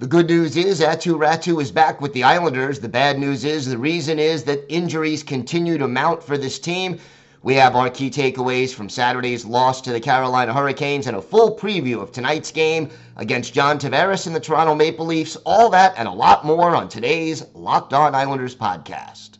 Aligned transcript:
The 0.00 0.06
good 0.06 0.30
news 0.30 0.56
is 0.56 0.80
Aatu 0.80 1.18
Räty 1.18 1.60
is 1.60 1.70
back 1.70 2.00
with 2.00 2.14
the 2.14 2.24
Islanders. 2.24 2.80
The 2.80 2.88
bad 2.88 3.18
news 3.18 3.44
is 3.44 3.66
the 3.66 3.76
reason 3.76 4.18
is 4.18 4.44
that 4.44 4.64
injuries 4.70 5.22
continue 5.22 5.76
to 5.76 5.86
mount 5.86 6.22
for 6.22 6.38
this 6.38 6.58
team. 6.58 6.98
We 7.42 7.52
have 7.56 7.76
our 7.76 7.90
key 7.90 8.08
takeaways 8.08 8.72
from 8.72 8.88
Saturday's 8.88 9.44
loss 9.44 9.82
to 9.82 9.92
the 9.92 10.00
Carolina 10.00 10.54
Hurricanes 10.54 11.06
and 11.06 11.18
a 11.18 11.20
full 11.20 11.54
preview 11.54 12.00
of 12.00 12.12
tonight's 12.12 12.50
game 12.50 12.88
against 13.18 13.52
John 13.52 13.78
Tavares 13.78 14.26
and 14.26 14.34
the 14.34 14.40
Toronto 14.40 14.74
Maple 14.74 15.04
Leafs. 15.04 15.36
All 15.44 15.68
that 15.68 15.92
and 15.98 16.08
a 16.08 16.12
lot 16.12 16.46
more 16.46 16.74
on 16.74 16.88
today's 16.88 17.44
Locked 17.52 17.92
On 17.92 18.14
Islanders 18.14 18.56
podcast. 18.56 19.39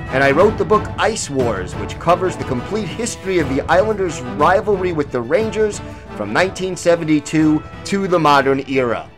and 0.11 0.25
I 0.25 0.31
wrote 0.31 0.57
the 0.57 0.65
book 0.65 0.85
Ice 0.97 1.29
Wars, 1.29 1.73
which 1.75 1.97
covers 1.97 2.35
the 2.35 2.43
complete 2.43 2.87
history 2.87 3.39
of 3.39 3.47
the 3.47 3.61
Islanders' 3.71 4.19
rivalry 4.19 4.91
with 4.91 5.09
the 5.09 5.21
Rangers 5.21 5.79
from 6.17 6.33
1972 6.33 7.63
to 7.85 8.07
the 8.09 8.19
modern 8.19 8.69
era. 8.69 9.09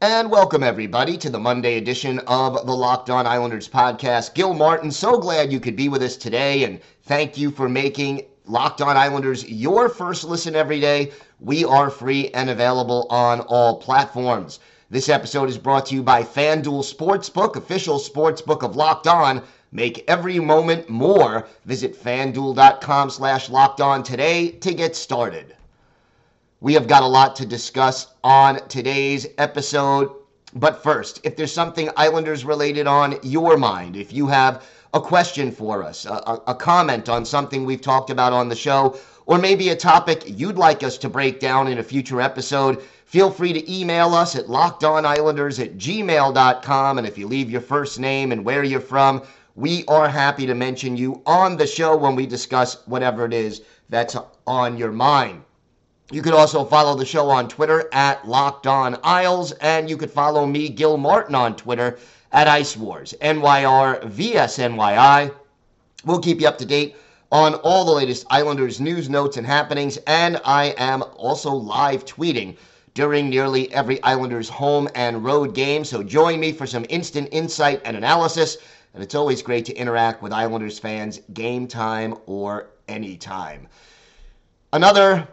And 0.00 0.30
welcome, 0.30 0.62
everybody, 0.62 1.18
to 1.18 1.28
the 1.28 1.40
Monday 1.40 1.76
edition 1.76 2.20
of 2.28 2.64
the 2.64 2.72
Locked 2.72 3.10
On 3.10 3.26
Islanders 3.26 3.68
podcast. 3.68 4.32
Gil 4.32 4.54
Martin, 4.54 4.92
so 4.92 5.18
glad 5.18 5.50
you 5.50 5.58
could 5.58 5.74
be 5.74 5.88
with 5.88 6.02
us 6.02 6.16
today, 6.16 6.62
and 6.62 6.80
thank 7.02 7.36
you 7.36 7.50
for 7.50 7.68
making 7.68 8.22
Locked 8.46 8.80
On 8.80 8.96
Islanders 8.96 9.44
your 9.48 9.88
first 9.88 10.22
listen 10.22 10.54
every 10.54 10.78
day. 10.78 11.10
We 11.40 11.64
are 11.64 11.90
free 11.90 12.28
and 12.28 12.48
available 12.48 13.08
on 13.10 13.40
all 13.40 13.80
platforms. 13.80 14.60
This 14.90 15.10
episode 15.10 15.50
is 15.50 15.58
brought 15.58 15.84
to 15.86 15.94
you 15.94 16.02
by 16.02 16.22
FanDuel 16.22 16.82
Sportsbook, 16.82 17.56
official 17.56 17.98
sportsbook 17.98 18.62
of 18.62 18.74
Locked 18.74 19.06
On. 19.06 19.42
Make 19.70 20.02
every 20.08 20.38
moment 20.38 20.88
more. 20.88 21.46
Visit 21.66 21.94
fanduel.com 21.94 23.10
slash 23.10 23.50
locked 23.50 23.82
on 23.82 24.02
today 24.02 24.48
to 24.48 24.72
get 24.72 24.96
started. 24.96 25.54
We 26.62 26.72
have 26.72 26.88
got 26.88 27.02
a 27.02 27.06
lot 27.06 27.36
to 27.36 27.44
discuss 27.44 28.06
on 28.24 28.66
today's 28.68 29.26
episode. 29.36 30.10
But 30.54 30.82
first, 30.82 31.20
if 31.22 31.36
there's 31.36 31.52
something 31.52 31.90
Islanders 31.94 32.46
related 32.46 32.86
on 32.86 33.18
your 33.22 33.58
mind, 33.58 33.94
if 33.94 34.10
you 34.10 34.26
have 34.28 34.64
a 34.94 35.00
question 35.02 35.52
for 35.52 35.82
us, 35.82 36.06
a, 36.06 36.40
a, 36.46 36.54
comment 36.54 37.10
on 37.10 37.26
something 37.26 37.66
we've 37.66 37.82
talked 37.82 38.08
about 38.08 38.32
on 38.32 38.48
the 38.48 38.56
show, 38.56 38.98
or 39.26 39.36
maybe 39.36 39.68
a 39.68 39.76
topic 39.76 40.22
you'd 40.24 40.56
like 40.56 40.82
us 40.82 40.96
to 40.96 41.10
break 41.10 41.40
down 41.40 41.68
in 41.68 41.76
a 41.76 41.82
future 41.82 42.22
episode, 42.22 42.82
Feel 43.08 43.30
free 43.30 43.54
to 43.54 43.72
email 43.72 44.14
us 44.14 44.36
at 44.36 44.48
lockedonislanders 44.48 45.64
at 45.64 45.78
gmail.com. 45.78 46.98
And 46.98 47.06
if 47.06 47.16
you 47.16 47.26
leave 47.26 47.50
your 47.50 47.62
first 47.62 47.98
name 47.98 48.32
and 48.32 48.44
where 48.44 48.62
you're 48.62 48.80
from, 48.80 49.22
we 49.54 49.86
are 49.86 50.10
happy 50.10 50.44
to 50.44 50.54
mention 50.54 50.94
you 50.94 51.22
on 51.24 51.56
the 51.56 51.66
show 51.66 51.96
when 51.96 52.14
we 52.14 52.26
discuss 52.26 52.86
whatever 52.86 53.24
it 53.24 53.32
is 53.32 53.62
that's 53.88 54.14
on 54.46 54.76
your 54.76 54.92
mind. 54.92 55.42
You 56.10 56.20
could 56.20 56.34
also 56.34 56.66
follow 56.66 56.96
the 56.96 57.06
show 57.06 57.30
on 57.30 57.48
Twitter 57.48 57.88
at 57.94 58.28
Locked 58.28 58.66
On 58.66 58.98
Isles, 59.02 59.52
and 59.52 59.88
you 59.88 59.96
could 59.96 60.10
follow 60.10 60.44
me, 60.44 60.68
Gil 60.68 60.98
Martin, 60.98 61.34
on 61.34 61.56
Twitter 61.56 61.98
at 62.30 62.46
Ice 62.46 62.76
Wars, 62.76 63.14
NYR 63.22 64.02
VSNYI. 64.02 65.34
We'll 66.04 66.20
keep 66.20 66.42
you 66.42 66.46
up 66.46 66.58
to 66.58 66.66
date 66.66 66.94
on 67.32 67.54
all 67.54 67.86
the 67.86 67.92
latest 67.92 68.26
Islanders 68.28 68.82
news, 68.82 69.08
notes, 69.08 69.38
and 69.38 69.46
happenings, 69.46 69.96
and 70.06 70.38
I 70.44 70.74
am 70.76 71.02
also 71.16 71.54
live 71.54 72.04
tweeting 72.04 72.58
during 72.98 73.30
nearly 73.30 73.72
every 73.72 74.02
Islanders 74.02 74.48
home 74.48 74.88
and 74.96 75.24
road 75.24 75.54
game. 75.54 75.84
So 75.84 76.02
join 76.02 76.40
me 76.40 76.50
for 76.50 76.66
some 76.66 76.84
instant 76.88 77.28
insight 77.30 77.80
and 77.84 77.96
analysis. 77.96 78.58
And 78.92 79.04
it's 79.04 79.14
always 79.14 79.40
great 79.40 79.64
to 79.66 79.74
interact 79.76 80.20
with 80.20 80.32
Islanders 80.32 80.80
fans 80.80 81.20
game 81.32 81.68
time 81.68 82.16
or 82.26 82.70
anytime. 82.88 83.68
Another 84.72 85.28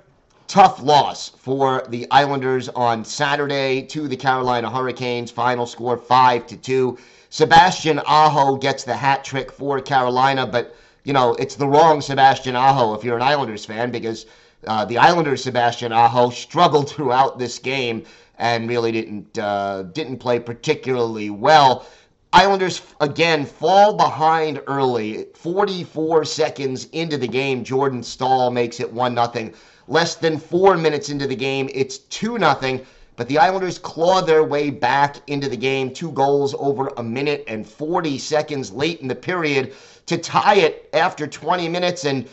tough 0.45 0.79
loss 0.83 1.29
for 1.29 1.83
the 1.89 2.05
Islanders 2.11 2.69
on 2.69 3.03
Saturday 3.03 3.81
to 3.87 4.07
the 4.07 4.15
Carolina 4.15 4.69
Hurricanes. 4.69 5.31
Final 5.31 5.65
score 5.65 5.97
5 5.97 6.45
to 6.45 6.57
2. 6.57 6.99
Sebastian 7.31 7.99
Aho 8.05 8.57
gets 8.57 8.83
the 8.83 8.95
hat 8.95 9.23
trick 9.23 9.51
for 9.51 9.81
Carolina, 9.81 10.45
but 10.45 10.75
you 11.03 11.13
know, 11.13 11.33
it's 11.39 11.55
the 11.55 11.67
wrong 11.67 11.99
Sebastian 11.99 12.55
Aho 12.55 12.93
if 12.93 13.03
you're 13.03 13.15
an 13.15 13.23
Islanders 13.23 13.65
fan 13.65 13.89
because 13.89 14.27
uh, 14.67 14.85
the 14.85 14.97
Islanders' 14.97 15.43
Sebastian 15.43 15.91
Aho 15.91 16.29
struggled 16.29 16.89
throughout 16.89 17.39
this 17.39 17.59
game 17.59 18.03
and 18.37 18.69
really 18.69 18.91
didn't 18.91 19.37
uh, 19.37 19.83
didn't 19.83 20.17
play 20.17 20.39
particularly 20.39 21.29
well. 21.29 21.85
Islanders 22.33 22.81
again 22.99 23.45
fall 23.45 23.93
behind 23.93 24.61
early. 24.67 25.27
44 25.35 26.25
seconds 26.25 26.89
into 26.91 27.17
the 27.17 27.27
game, 27.27 27.63
Jordan 27.63 28.03
Staal 28.03 28.51
makes 28.51 28.81
it 28.81 28.91
1 28.91 29.15
0. 29.15 29.51
Less 29.87 30.15
than 30.15 30.37
four 30.37 30.75
minutes 30.75 31.09
into 31.09 31.27
the 31.27 31.35
game, 31.35 31.69
it's 31.73 31.99
2 31.99 32.37
0. 32.37 32.81
But 33.15 33.29
the 33.29 33.37
Islanders 33.37 33.79
claw 33.79 34.21
their 34.21 34.43
way 34.43 34.69
back 34.69 35.17
into 35.27 35.47
the 35.47 35.55
game, 35.55 35.93
two 35.93 36.11
goals 36.11 36.53
over 36.59 36.91
a 36.97 37.03
minute 37.03 37.45
and 37.47 37.65
40 37.65 38.17
seconds 38.17 38.73
late 38.73 38.99
in 38.99 39.07
the 39.07 39.15
period 39.15 39.73
to 40.07 40.17
tie 40.17 40.55
it 40.55 40.89
after 40.91 41.25
20 41.25 41.69
minutes. 41.69 42.03
And 42.03 42.27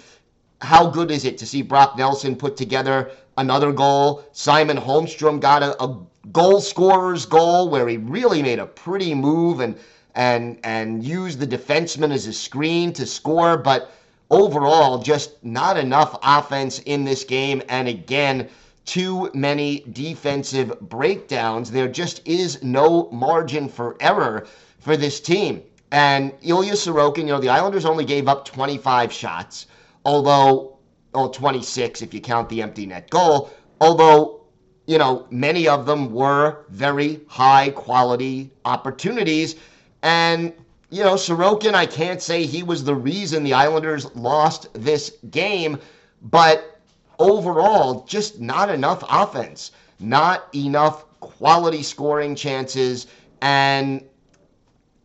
how 0.63 0.89
good 0.89 1.11
is 1.11 1.25
it 1.25 1.39
to 1.39 1.47
see 1.47 1.61
Brock 1.61 1.99
Nelson 1.99 2.37
put 2.37 2.57
together 2.57 3.11
another 3.37 3.73
goal? 3.73 4.25
Simon 4.33 4.77
Holmstrom 4.77 5.41
got 5.41 5.61
a, 5.61 5.83
a 5.83 5.99
goal 6.31 6.61
scorer's 6.61 7.27
goal 7.27 7.69
where 7.69 7.89
he 7.89 7.97
really 7.97 8.43
made 8.43 8.61
a 8.61 8.67
pretty 8.67 9.13
move 9.13 9.61
and 9.61 9.77
and 10.15 10.59
and 10.63 11.03
used 11.03 11.41
the 11.41 11.47
defenseman 11.47 12.13
as 12.13 12.29
a 12.29 12.33
screen 12.33 12.93
to 12.93 13.07
score, 13.07 13.57
but 13.57 13.91
overall 14.31 14.99
just 14.99 15.43
not 15.45 15.77
enough 15.77 16.17
offense 16.23 16.79
in 16.81 17.05
this 17.05 17.25
game 17.25 17.61
and 17.69 17.89
again 17.89 18.49
too 18.85 19.31
many 19.35 19.81
defensive 19.93 20.79
breakdowns. 20.81 21.73
There 21.73 21.89
just 21.89 22.27
is 22.27 22.63
no 22.63 23.09
margin 23.11 23.69
for 23.69 23.97
error 24.01 24.47
for 24.79 24.97
this 24.97 25.19
team. 25.19 25.63
And 25.91 26.33
Ilya 26.43 26.75
Sorokin, 26.75 27.19
you 27.19 27.25
know, 27.27 27.41
the 27.41 27.49
Islanders 27.49 27.85
only 27.85 28.05
gave 28.05 28.29
up 28.29 28.45
25 28.45 29.13
shots 29.13 29.67
although, 30.05 30.79
oh, 31.15 31.29
26 31.29 32.03
if 32.03 32.15
you 32.15 32.21
count 32.21 32.49
the 32.49 32.63
empty 32.63 32.87
net 32.87 33.11
goal, 33.11 33.51
although, 33.81 34.43
you 34.87 34.99
know, 34.99 35.27
many 35.31 35.69
of 35.69 35.87
them 35.87 36.13
were 36.13 36.65
very 36.69 37.21
high 37.29 37.71
quality 37.71 38.51
opportunities. 38.65 39.57
And, 40.03 40.53
you 40.91 41.03
know, 41.03 41.15
Sorokin, 41.15 41.75
I 41.75 41.87
can't 41.87 42.21
say 42.21 42.45
he 42.45 42.63
was 42.63 42.85
the 42.85 42.95
reason 42.95 43.45
the 43.45 43.55
Islanders 43.55 44.15
lost 44.15 44.69
this 44.75 45.17
game, 45.31 45.79
but 46.23 46.81
overall, 47.19 48.05
just 48.05 48.41
not 48.41 48.69
enough 48.69 49.05
offense, 49.09 49.73
not 50.01 50.49
enough 50.55 51.05
quality 51.21 51.83
scoring 51.83 52.35
chances. 52.35 53.07
And, 53.41 54.05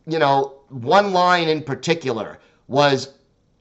you 0.07 0.19
know, 0.19 0.57
one 0.69 1.13
line 1.13 1.47
in 1.47 1.61
particular 1.61 2.39
was 2.67 3.16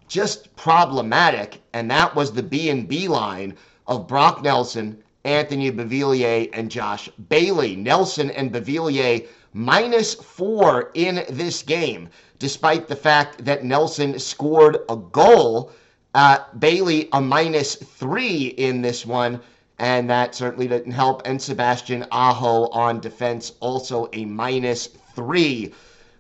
just 0.08 0.55
problematic, 0.56 1.61
and 1.73 1.91
that 1.91 2.14
was 2.14 2.32
the 2.32 2.43
B 2.43 2.70
and 2.70 2.88
B 2.88 3.08
line 3.08 3.56
of 3.87 4.06
Brock 4.06 4.43
Nelson, 4.43 5.03
Anthony 5.25 5.70
Beauvillier, 5.70 6.49
and 6.53 6.70
Josh 6.70 7.08
Bailey. 7.29 7.76
Nelson 7.76 8.31
and 8.31 8.53
Beauvillier 8.53 9.26
minus 9.53 10.14
four 10.14 10.91
in 10.94 11.25
this 11.31 11.62
game, 11.62 12.08
despite 12.38 12.88
the 12.88 12.97
fact 12.97 13.44
that 13.44 13.64
Nelson 13.64 14.19
scored 14.19 14.79
a 14.88 14.97
goal. 14.97 15.73
Uh, 16.14 16.38
Bailey 16.58 17.08
a 17.12 17.20
minus 17.20 17.75
three 17.75 18.47
in 18.47 18.82
this 18.82 19.05
one, 19.05 19.41
and 19.79 20.08
that 20.08 20.35
certainly 20.35 20.69
didn't 20.69 20.93
help. 20.93 21.23
And 21.26 21.41
Sebastian 21.41 22.06
Aho 22.11 22.69
on 22.69 23.00
defense 23.00 23.53
also 23.61 24.08
a 24.12 24.25
minus 24.25 24.87
three. 25.14 25.75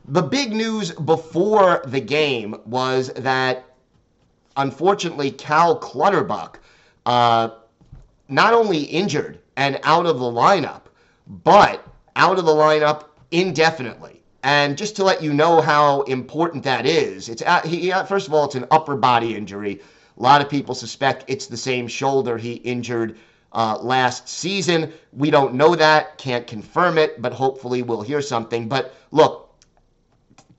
The 0.08 0.22
big 0.22 0.52
news 0.52 0.92
before 0.92 1.82
the 1.86 2.00
game 2.00 2.56
was 2.64 3.08
that 3.14 3.64
unfortunately, 4.56 5.30
Cal 5.30 5.76
Clutterbuck 5.76 6.60
uh, 7.04 7.50
not 8.28 8.54
only 8.54 8.82
injured 8.82 9.38
and 9.56 9.78
out 9.82 10.06
of 10.06 10.18
the 10.18 10.24
lineup, 10.24 10.82
but 11.44 11.86
out 12.16 12.38
of 12.38 12.44
the 12.44 12.52
lineup 12.52 13.04
indefinitely. 13.30 14.22
And 14.42 14.78
just 14.78 14.94
to 14.96 15.04
let 15.04 15.22
you 15.22 15.32
know 15.32 15.60
how 15.60 16.02
important 16.02 16.62
that 16.64 16.86
is, 16.86 17.28
it's 17.28 17.42
he, 17.64 17.90
first 18.06 18.28
of 18.28 18.34
all, 18.34 18.44
it's 18.44 18.54
an 18.54 18.66
upper 18.70 18.96
body 18.96 19.34
injury. 19.34 19.80
A 20.16 20.22
lot 20.22 20.40
of 20.40 20.48
people 20.48 20.74
suspect 20.74 21.24
it's 21.26 21.46
the 21.46 21.56
same 21.56 21.88
shoulder 21.88 22.38
he 22.38 22.54
injured 22.54 23.18
uh, 23.52 23.78
last 23.80 24.28
season. 24.28 24.92
We 25.12 25.30
don't 25.30 25.54
know 25.54 25.74
that, 25.74 26.18
can't 26.18 26.46
confirm 26.46 26.96
it, 26.96 27.20
but 27.20 27.32
hopefully 27.32 27.82
we'll 27.82 28.02
hear 28.02 28.22
something. 28.22 28.68
But 28.68 28.94
look, 29.10 29.45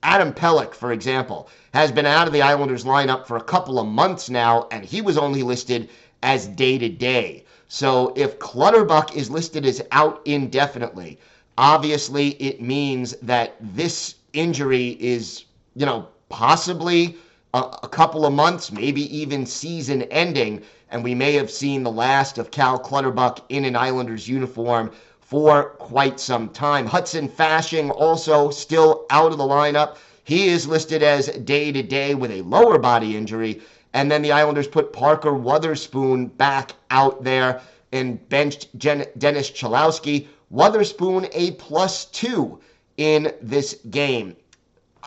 Adam 0.02 0.32
Pelech, 0.32 0.74
for 0.74 0.92
example, 0.92 1.48
has 1.74 1.90
been 1.90 2.06
out 2.06 2.26
of 2.26 2.32
the 2.32 2.42
Islanders 2.42 2.84
lineup 2.84 3.26
for 3.26 3.36
a 3.36 3.42
couple 3.42 3.78
of 3.78 3.86
months 3.86 4.30
now, 4.30 4.66
and 4.70 4.84
he 4.84 5.00
was 5.00 5.18
only 5.18 5.42
listed 5.42 5.88
as 6.22 6.46
day 6.46 6.78
to 6.78 6.88
day. 6.88 7.44
So 7.68 8.12
if 8.16 8.38
Clutterbuck 8.38 9.14
is 9.16 9.30
listed 9.30 9.66
as 9.66 9.82
out 9.92 10.22
indefinitely, 10.24 11.18
obviously 11.58 12.30
it 12.40 12.62
means 12.62 13.16
that 13.22 13.56
this 13.60 14.14
injury 14.32 14.96
is, 15.00 15.44
you 15.74 15.84
know, 15.84 16.08
possibly 16.28 17.16
a, 17.52 17.58
a, 17.82 17.88
couple 17.88 18.24
of 18.24 18.32
months, 18.32 18.70
maybe 18.70 19.14
even 19.16 19.44
season 19.44 20.02
ending, 20.04 20.62
and 20.90 21.02
we 21.04 21.14
may 21.14 21.32
have 21.32 21.50
seen 21.50 21.82
the 21.82 21.90
last 21.90 22.38
of 22.38 22.50
Cal 22.50 22.78
Clutterbuck 22.78 23.44
in 23.48 23.64
an 23.64 23.76
Islanders 23.76 24.28
uniform 24.28 24.90
for 25.28 25.64
quite 25.78 26.18
some 26.18 26.48
time. 26.48 26.86
Hudson 26.86 27.28
Fasching 27.28 27.90
also 27.90 28.48
still 28.48 29.04
out 29.10 29.30
of 29.30 29.36
the 29.36 29.44
lineup. 29.44 29.98
He 30.24 30.48
is 30.48 30.66
listed 30.66 31.02
as 31.02 31.26
day 31.26 31.70
to 31.70 31.82
day 31.82 32.14
with 32.14 32.30
a 32.30 32.40
lower 32.40 32.78
body 32.78 33.14
injury. 33.14 33.60
And 33.92 34.10
then 34.10 34.22
the 34.22 34.32
Islanders 34.32 34.66
put 34.66 34.90
Parker 34.90 35.34
Wotherspoon 35.34 36.28
back 36.28 36.72
out 36.90 37.24
there 37.24 37.60
and 37.92 38.26
benched 38.30 38.68
Jen- 38.78 39.04
Dennis 39.18 39.50
Cholowski. 39.50 40.28
Wotherspoon 40.50 41.28
a 41.32 41.50
plus 41.52 42.06
two 42.06 42.58
in 42.96 43.30
this 43.42 43.74
game. 43.90 44.34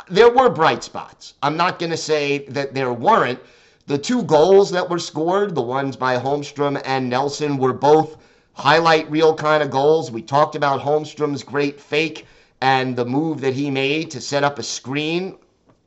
There 0.07 0.29
were 0.29 0.51
bright 0.51 0.83
spots. 0.83 1.33
I'm 1.41 1.57
not 1.57 1.79
going 1.79 1.91
to 1.91 1.97
say 1.97 2.45
that 2.50 2.75
there 2.75 2.94
weren't. 2.94 3.39
The 3.88 3.97
two 3.97 4.21
goals 4.21 4.69
that 4.69 4.88
were 4.88 5.00
scored, 5.00 5.56
the 5.56 5.63
ones 5.63 5.95
by 5.95 6.19
Holmstrom 6.19 6.79
and 6.85 7.09
Nelson, 7.09 7.57
were 7.57 7.73
both 7.73 8.18
highlight 8.53 9.09
reel 9.09 9.33
kind 9.33 9.63
of 9.63 9.71
goals. 9.71 10.12
We 10.12 10.21
talked 10.21 10.56
about 10.56 10.81
Holmstrom's 10.81 11.44
great 11.44 11.80
fake 11.80 12.25
and 12.62 12.95
the 12.95 13.06
move 13.06 13.42
that 13.42 13.53
he 13.53 13.71
made 13.71 14.12
to 14.12 14.21
set 14.21 14.44
up 14.44 14.59
a 14.59 14.63
screen, 14.63 15.38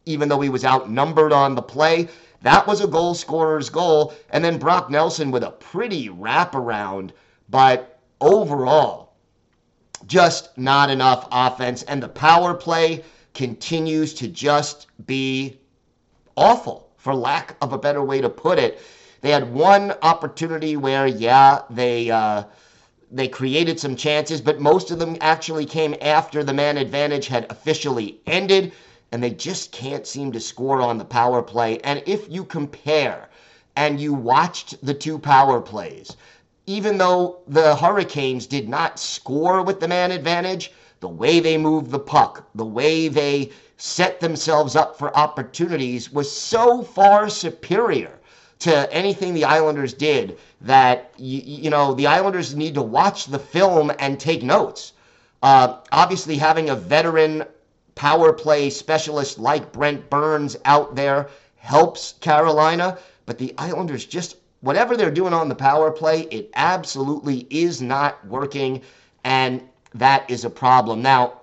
even 0.06 0.28
though 0.28 0.40
he 0.40 0.48
was 0.48 0.64
outnumbered 0.64 1.32
on 1.32 1.54
the 1.54 1.62
play. 1.62 2.08
That 2.42 2.66
was 2.66 2.80
a 2.80 2.86
goal 2.86 3.14
scorer's 3.14 3.70
goal. 3.70 4.12
And 4.30 4.44
then 4.44 4.58
Brock 4.58 4.90
Nelson 4.90 5.30
with 5.30 5.44
a 5.44 5.50
pretty 5.52 6.08
wraparound, 6.08 7.12
but 7.48 8.00
overall, 8.20 9.14
just 10.06 10.56
not 10.58 10.90
enough 10.90 11.26
offense. 11.30 11.82
And 11.84 12.02
the 12.02 12.08
power 12.08 12.54
play 12.54 13.04
continues 13.32 14.14
to 14.14 14.28
just 14.28 14.88
be 15.06 15.58
awful, 16.36 16.90
for 16.96 17.14
lack 17.14 17.56
of 17.62 17.72
a 17.72 17.78
better 17.78 18.02
way 18.02 18.20
to 18.20 18.28
put 18.28 18.58
it. 18.58 18.80
They 19.24 19.30
had 19.30 19.54
one 19.54 19.94
opportunity 20.02 20.76
where, 20.76 21.06
yeah, 21.06 21.62
they. 21.70 22.10
Uh, 22.10 22.44
they 23.10 23.26
created 23.26 23.80
some 23.80 23.96
chances, 23.96 24.42
but 24.42 24.60
most 24.60 24.90
of 24.90 24.98
them 24.98 25.16
actually 25.22 25.64
came 25.64 25.94
after 26.02 26.44
the 26.44 26.52
man 26.52 26.76
advantage 26.76 27.28
had 27.28 27.46
officially 27.48 28.20
ended 28.26 28.72
and 29.12 29.22
they 29.22 29.30
just 29.30 29.72
can't 29.72 30.06
seem 30.06 30.30
to 30.32 30.40
score 30.40 30.82
on 30.82 30.98
the 30.98 31.06
power 31.06 31.40
play. 31.40 31.78
And 31.84 32.02
if 32.04 32.26
you 32.28 32.44
compare 32.44 33.30
and 33.76 33.98
you 33.98 34.12
watched 34.12 34.84
the 34.84 34.92
two 34.92 35.18
power 35.18 35.58
plays, 35.58 36.16
even 36.66 36.98
though 36.98 37.38
the 37.46 37.76
Hurricanes 37.76 38.46
did 38.46 38.68
not 38.68 38.98
score 38.98 39.62
with 39.62 39.80
the 39.80 39.88
man 39.88 40.10
advantage, 40.10 40.70
the 41.00 41.08
way 41.08 41.40
they 41.40 41.56
moved 41.56 41.90
the 41.90 41.98
puck, 41.98 42.46
the 42.54 42.66
way 42.66 43.08
they 43.08 43.52
set 43.78 44.20
themselves 44.20 44.76
up 44.76 44.98
for 44.98 45.16
opportunities 45.16 46.12
was 46.12 46.30
so 46.30 46.82
far 46.82 47.30
superior 47.30 48.18
to 48.60 48.92
anything 48.92 49.34
the 49.34 49.44
Islanders 49.44 49.92
did 49.94 50.38
that, 50.62 51.12
you, 51.16 51.42
you 51.44 51.70
know, 51.70 51.94
the 51.94 52.06
Islanders 52.06 52.54
need 52.54 52.74
to 52.74 52.82
watch 52.82 53.26
the 53.26 53.38
film 53.38 53.92
and 53.98 54.18
take 54.18 54.42
notes. 54.42 54.92
Uh, 55.42 55.78
obviously, 55.92 56.36
having 56.36 56.70
a 56.70 56.76
veteran 56.76 57.44
power 57.94 58.32
play 58.32 58.70
specialist 58.70 59.38
like 59.38 59.72
Brent 59.72 60.08
Burns 60.10 60.56
out 60.64 60.94
there 60.94 61.28
helps 61.56 62.12
Carolina, 62.20 62.98
but 63.26 63.38
the 63.38 63.54
Islanders 63.58 64.04
just 64.04 64.36
whatever 64.64 64.96
they're 64.96 65.10
doing 65.10 65.34
on 65.34 65.48
the 65.48 65.54
power 65.54 65.90
play, 65.90 66.22
it 66.30 66.50
absolutely 66.54 67.46
is 67.50 67.82
not 67.82 68.26
working, 68.26 68.80
and 69.22 69.62
that 69.94 70.28
is 70.30 70.44
a 70.44 70.50
problem. 70.50 71.02
Now, 71.02 71.40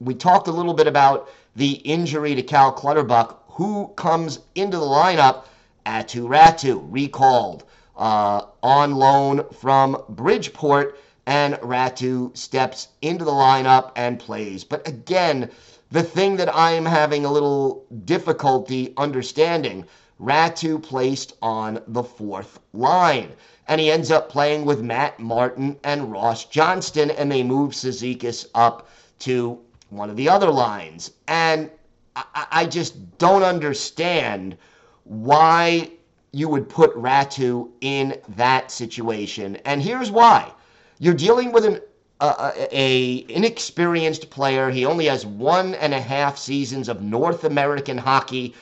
we 0.00 0.14
talked 0.14 0.48
a 0.48 0.52
little 0.52 0.72
bit 0.72 0.86
about 0.86 1.28
the 1.54 1.72
injury 1.72 2.34
to 2.34 2.42
Cal 2.42 2.72
Clutterbuck, 2.72 3.42
who 3.48 3.88
comes 3.96 4.40
into 4.54 4.78
the 4.78 4.86
lineup. 4.86 5.44
Aatu 5.86 6.28
Räty 6.28 6.80
recalled 6.90 7.64
uh, 7.96 8.42
on 8.62 8.94
loan 8.94 9.44
from 9.52 10.02
Bridgeport, 10.08 10.98
and 11.26 11.54
Räty 11.54 12.36
steps 12.36 12.88
into 13.00 13.24
the 13.24 13.30
lineup 13.30 13.92
and 13.96 14.18
plays. 14.18 14.64
But 14.64 14.86
again, 14.88 15.50
the 15.90 16.02
thing 16.02 16.36
that 16.36 16.54
I 16.54 16.72
am 16.72 16.86
having 16.86 17.24
a 17.24 17.32
little 17.32 17.84
difficulty 18.04 18.94
understanding. 18.96 19.84
Räty 20.20 20.80
placed 20.82 21.34
on 21.42 21.82
the 21.88 22.02
fourth 22.02 22.60
line. 22.72 23.32
And 23.68 23.80
he 23.80 23.90
ends 23.90 24.10
up 24.10 24.28
playing 24.28 24.64
with 24.64 24.80
Matt 24.80 25.18
Martin 25.18 25.78
and 25.84 26.10
Ross 26.10 26.44
Johnston, 26.44 27.10
and 27.10 27.30
they 27.30 27.42
move 27.42 27.72
Cizikas 27.72 28.46
up 28.54 28.88
to 29.20 29.58
one 29.90 30.10
of 30.10 30.16
the 30.16 30.28
other 30.28 30.50
lines. 30.50 31.10
And 31.28 31.70
I, 32.16 32.46
I 32.50 32.66
just 32.66 33.18
don't 33.18 33.42
understand 33.42 34.56
why 35.04 35.90
you 36.32 36.48
would 36.48 36.68
put 36.68 36.94
Räty 36.96 37.68
in 37.80 38.18
that 38.36 38.70
situation. 38.70 39.56
And 39.64 39.82
here's 39.82 40.10
why. 40.10 40.50
You're 40.98 41.14
dealing 41.14 41.52
with 41.52 41.64
an 41.64 41.80
a, 42.22 43.26
inexperienced 43.28 44.30
player. 44.30 44.70
He 44.70 44.84
only 44.84 45.06
has 45.06 45.26
one 45.26 45.74
and 45.74 45.92
a 45.92 46.00
half 46.00 46.38
seasons 46.38 46.88
of 46.88 47.02
North 47.02 47.44
American 47.44 47.98
hockey 47.98 48.54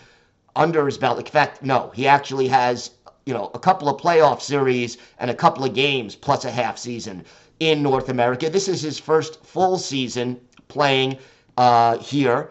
under 0.57 0.87
his 0.87 0.99
belt. 0.99 1.19
In 1.19 1.27
fact, 1.27 1.63
no, 1.63 1.91
he 1.95 2.07
actually 2.07 2.49
has 2.49 2.91
you 3.27 3.35
know 3.35 3.51
a 3.55 3.59
couple 3.59 3.89
of 3.89 4.01
playoff 4.01 4.41
series 4.41 4.97
and 5.19 5.31
a 5.31 5.35
couple 5.35 5.65
of 5.65 5.75
games 5.75 6.17
plus 6.17 6.45
a 6.45 6.51
half 6.51 6.79
season 6.79 7.25
in 7.61 7.83
North 7.83 8.09
America. 8.09 8.49
This 8.49 8.69
is 8.69 8.81
his 8.81 8.99
first 8.99 9.45
full 9.45 9.79
season 9.79 10.41
playing 10.69 11.19
uh, 11.57 11.99
here, 11.99 12.51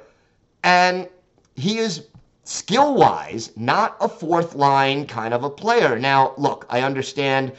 and 0.64 1.10
he 1.56 1.80
is 1.80 2.06
skill 2.50 2.96
wise 2.96 3.52
not 3.56 3.96
a 4.02 4.10
fourth 4.10 4.56
line 4.56 5.06
kind 5.06 5.36
of 5.36 5.44
a 5.44 5.50
player. 5.50 6.00
Now, 6.00 6.34
look, 6.36 6.66
I 6.68 6.82
understand 6.82 7.52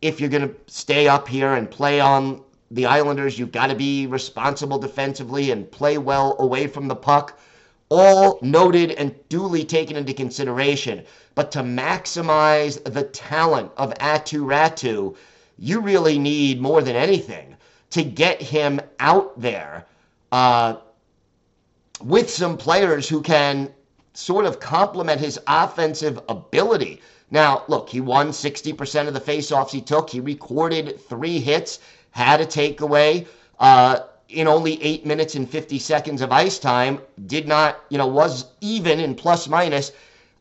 if 0.00 0.20
you're 0.20 0.30
going 0.30 0.48
to 0.48 0.54
stay 0.68 1.06
up 1.06 1.28
here 1.28 1.52
and 1.52 1.70
play 1.70 2.00
on 2.00 2.42
the 2.70 2.86
Islanders, 2.86 3.38
you've 3.38 3.52
got 3.52 3.66
to 3.66 3.74
be 3.74 4.06
responsible 4.06 4.78
defensively 4.78 5.50
and 5.50 5.70
play 5.70 5.98
well 5.98 6.34
away 6.38 6.66
from 6.66 6.88
the 6.88 6.96
puck. 6.96 7.38
All 7.90 8.38
noted 8.40 8.92
and 8.92 9.14
duly 9.28 9.64
taken 9.64 9.96
into 9.96 10.14
consideration. 10.14 11.04
But 11.34 11.52
to 11.52 11.58
maximize 11.58 12.82
the 12.90 13.04
talent 13.04 13.70
of 13.76 13.92
Aatu 13.98 14.46
Räty, 14.46 15.14
you 15.58 15.80
really 15.80 16.18
need 16.18 16.58
more 16.58 16.80
than 16.80 16.96
anything 16.96 17.54
to 17.90 18.02
get 18.02 18.40
him 18.40 18.80
out 18.98 19.38
there 19.38 19.84
uh, 20.32 20.76
with 22.02 22.30
some 22.30 22.56
players 22.56 23.08
who 23.08 23.20
can 23.20 23.70
sort 24.16 24.46
of 24.46 24.60
complement 24.60 25.20
his 25.20 25.38
offensive 25.46 26.18
ability. 26.28 27.00
Now, 27.30 27.64
look, 27.68 27.88
he 27.88 28.00
won 28.00 28.30
60% 28.30 29.08
of 29.08 29.14
the 29.14 29.20
faceoffs 29.20 29.70
he 29.70 29.80
took. 29.80 30.08
He 30.10 30.20
recorded 30.20 31.00
three 31.08 31.38
hits 31.38 31.80
had 32.16 32.40
a 32.40 32.46
takeaway 32.46 33.26
uh, 33.60 34.00
in 34.30 34.48
only 34.48 34.82
eight 34.82 35.04
minutes 35.04 35.34
and 35.34 35.48
50 35.48 35.78
seconds 35.78 36.22
of 36.22 36.32
ice 36.32 36.58
time, 36.58 36.98
did 37.26 37.46
not, 37.46 37.80
you 37.90 37.98
know, 37.98 38.06
was 38.06 38.46
even 38.62 38.98
in 39.00 39.14
plus 39.14 39.48
minus. 39.48 39.92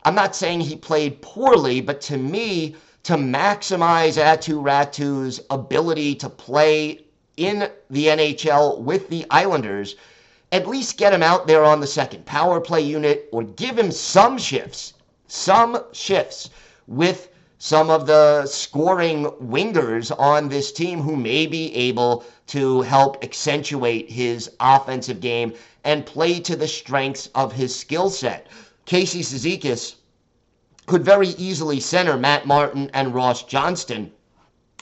I'm 0.06 0.16
not 0.16 0.36
saying 0.36 0.62
he 0.62 0.78
played 0.78 1.22
poorly, 1.22 1.82
but 1.82 2.00
to 2.02 2.18
me, 2.18 2.76
to 3.04 3.14
maximize 3.16 4.18
Aatu 4.18 4.64
Räty's 4.64 5.42
ability 5.50 6.16
to 6.16 6.30
play 6.30 7.02
in 7.36 7.70
the 7.90 8.08
NHL 8.08 8.80
with 8.80 9.10
the 9.10 9.26
Islanders, 9.30 9.96
at 10.56 10.68
least 10.68 10.98
get 10.98 11.12
him 11.12 11.22
out 11.22 11.48
there 11.48 11.66
on 11.66 11.82
the 11.82 11.88
second 11.88 12.26
power 12.26 12.62
play 12.62 12.80
unit 12.80 13.28
or 13.34 13.44
give 13.44 13.78
him 13.78 13.92
some 13.92 14.38
shifts, 14.38 14.94
some 15.28 15.78
shifts 15.92 16.50
with 16.88 17.28
some 17.58 17.90
of 17.90 18.08
the 18.08 18.46
scoring 18.46 19.26
wingers 19.44 20.18
on 20.18 20.48
this 20.48 20.72
team 20.72 21.02
who 21.02 21.18
may 21.18 21.46
be 21.46 21.76
able 21.76 22.24
to 22.48 22.82
help 22.84 23.22
accentuate 23.22 24.10
his 24.10 24.50
offensive 24.62 25.20
game 25.20 25.54
and 25.84 26.06
play 26.06 26.40
to 26.40 26.56
the 26.56 26.70
strengths 26.70 27.28
of 27.36 27.52
his 27.52 27.76
skill 27.76 28.10
set. 28.10 28.48
Casey 28.86 29.24
Cizikas 29.24 29.96
could 30.86 31.04
very 31.04 31.30
easily 31.30 31.82
center 31.82 32.16
Matt 32.16 32.48
Martin 32.48 32.90
and 32.94 33.14
Ross 33.14 33.44
Johnston 33.44 34.10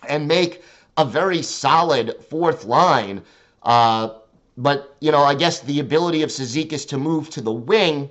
and 0.08 0.28
make 0.28 0.62
a 0.98 1.06
very 1.06 1.42
solid 1.42 2.16
fourth 2.30 2.64
line. 2.66 3.24
Uh, 3.64 4.10
but, 4.58 4.96
you 5.00 5.12
know, 5.12 5.24
I 5.24 5.36
guess 5.36 5.62
the 5.62 5.80
ability 5.80 6.22
of 6.22 6.30
Cizikas 6.30 6.88
to 6.90 6.98
move 6.98 7.30
to 7.32 7.42
the 7.42 7.52
wing 7.52 8.10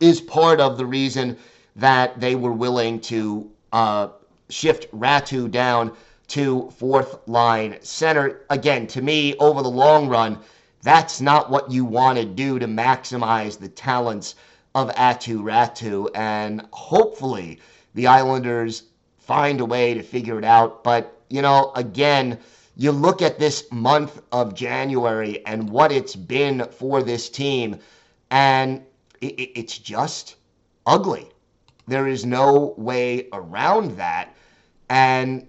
is 0.00 0.20
part 0.20 0.60
of 0.60 0.78
the 0.78 0.86
reason 0.86 1.36
that 1.76 2.18
they 2.20 2.34
were 2.34 2.52
willing 2.52 3.00
to 3.00 3.50
uh, 3.72 4.08
shift 4.48 4.90
Räty 4.92 5.50
down 5.50 5.92
to 6.28 6.70
fourth 6.70 7.18
line 7.28 7.78
center. 7.82 8.44
Again, 8.50 8.86
to 8.88 9.02
me, 9.02 9.34
over 9.36 9.62
the 9.62 9.70
long 9.70 10.08
run, 10.08 10.38
that's 10.82 11.20
not 11.20 11.50
what 11.50 11.70
you 11.70 11.84
want 11.84 12.18
to 12.18 12.24
do 12.24 12.58
to 12.58 12.66
maximize 12.66 13.58
the 13.58 13.68
talents 13.68 14.34
of 14.74 14.90
Aatu 14.94 15.42
Räty. 15.42 16.10
And 16.14 16.66
hopefully 16.72 17.60
the 17.94 18.06
Islanders 18.06 18.84
find 19.18 19.60
a 19.60 19.64
way 19.64 19.94
to 19.94 20.02
figure 20.02 20.38
it 20.38 20.44
out. 20.44 20.82
But, 20.82 21.20
you 21.28 21.42
know, 21.42 21.72
again, 21.76 22.38
you 22.76 22.92
look 22.92 23.20
at 23.22 23.38
this 23.38 23.70
month 23.70 24.22
of 24.32 24.54
January 24.54 25.44
and 25.46 25.68
what 25.68 25.92
it's 25.92 26.16
been 26.16 26.66
for 26.70 27.02
this 27.02 27.28
team, 27.28 27.78
and 28.30 28.82
it's 29.20 29.78
just 29.78 30.36
ugly. 30.86 31.28
There 31.86 32.08
is 32.08 32.24
no 32.24 32.74
way 32.76 33.28
around 33.32 33.96
that. 33.96 34.34
And, 34.88 35.46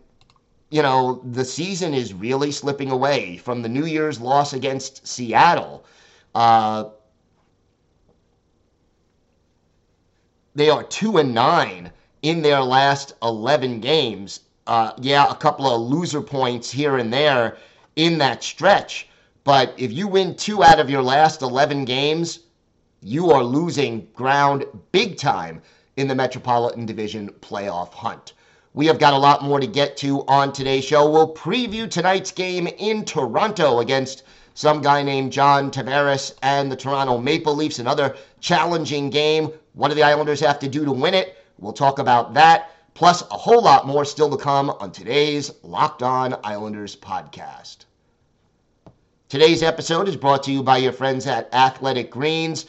you 0.69 0.81
know, 0.81 1.21
the 1.31 1.45
season 1.45 1.93
is 1.93 2.13
really 2.13 2.51
slipping 2.51 2.91
away 2.91 3.37
from 3.37 3.61
the 3.61 3.69
New 3.69 3.85
Year's 3.85 4.19
loss 4.19 4.53
against 4.53 5.07
Seattle. 5.07 5.85
Uh, 6.35 6.89
they 10.55 10.69
are 10.69 10.83
two 10.83 11.17
and 11.17 11.33
nine 11.33 11.91
in 12.21 12.41
their 12.41 12.61
last 12.61 13.13
11 13.21 13.79
games. 13.79 14.41
Uh, 14.65 14.93
yeah, 15.01 15.29
a 15.29 15.35
couple 15.35 15.67
of 15.67 15.81
loser 15.81 16.21
points 16.21 16.71
here 16.71 16.97
and 16.97 17.11
there 17.11 17.57
in 17.95 18.17
that 18.17 18.43
stretch. 18.43 19.07
But 19.43 19.73
if 19.77 19.91
you 19.91 20.07
win 20.07 20.35
two 20.35 20.63
out 20.63 20.79
of 20.79 20.89
your 20.89 21.01
last 21.01 21.41
11 21.41 21.85
games, 21.85 22.39
you 23.01 23.31
are 23.31 23.43
losing 23.43 24.07
ground 24.13 24.65
big 24.91 25.17
time 25.17 25.61
in 25.97 26.07
the 26.07 26.15
Metropolitan 26.15 26.85
Division 26.85 27.29
playoff 27.41 27.93
hunt. 27.93 28.33
We 28.73 28.87
have 28.87 28.97
got 28.97 29.13
a 29.13 29.17
lot 29.17 29.43
more 29.43 29.59
to 29.59 29.67
get 29.67 29.97
to 29.97 30.25
on 30.27 30.53
today's 30.53 30.85
show. 30.85 31.09
We'll 31.09 31.33
preview 31.33 31.89
tonight's 31.89 32.31
game 32.31 32.67
in 32.67 33.05
Toronto 33.05 33.79
against 33.79 34.23
some 34.55 34.81
guy 34.81 35.03
named 35.03 35.31
John 35.31 35.69
Tavares 35.69 36.33
and 36.41 36.71
the 36.71 36.75
Toronto 36.75 37.17
Maple 37.17 37.55
Leafs. 37.55 37.79
Another 37.79 38.15
challenging 38.39 39.09
game. 39.09 39.51
What 39.73 39.89
do 39.89 39.95
the 39.95 40.03
Islanders 40.03 40.39
have 40.39 40.59
to 40.59 40.69
do 40.69 40.85
to 40.85 40.91
win 40.91 41.13
it? 41.13 41.37
We'll 41.59 41.73
talk 41.73 41.99
about 41.99 42.33
that, 42.33 42.71
plus 42.93 43.21
a 43.23 43.37
whole 43.37 43.61
lot 43.61 43.87
more 43.87 44.05
still 44.05 44.29
to 44.29 44.37
come 44.37 44.69
on 44.69 44.91
today's 44.91 45.51
Locked 45.63 46.03
On 46.03 46.37
Islanders 46.43 46.95
podcast. 46.95 47.85
Today's 49.29 49.63
episode 49.63 50.07
is 50.07 50.15
brought 50.15 50.43
to 50.43 50.51
you 50.51 50.61
by 50.61 50.77
your 50.77 50.91
friends 50.91 51.25
at 51.25 51.51
Athletic 51.53 52.11
Greens. 52.11 52.67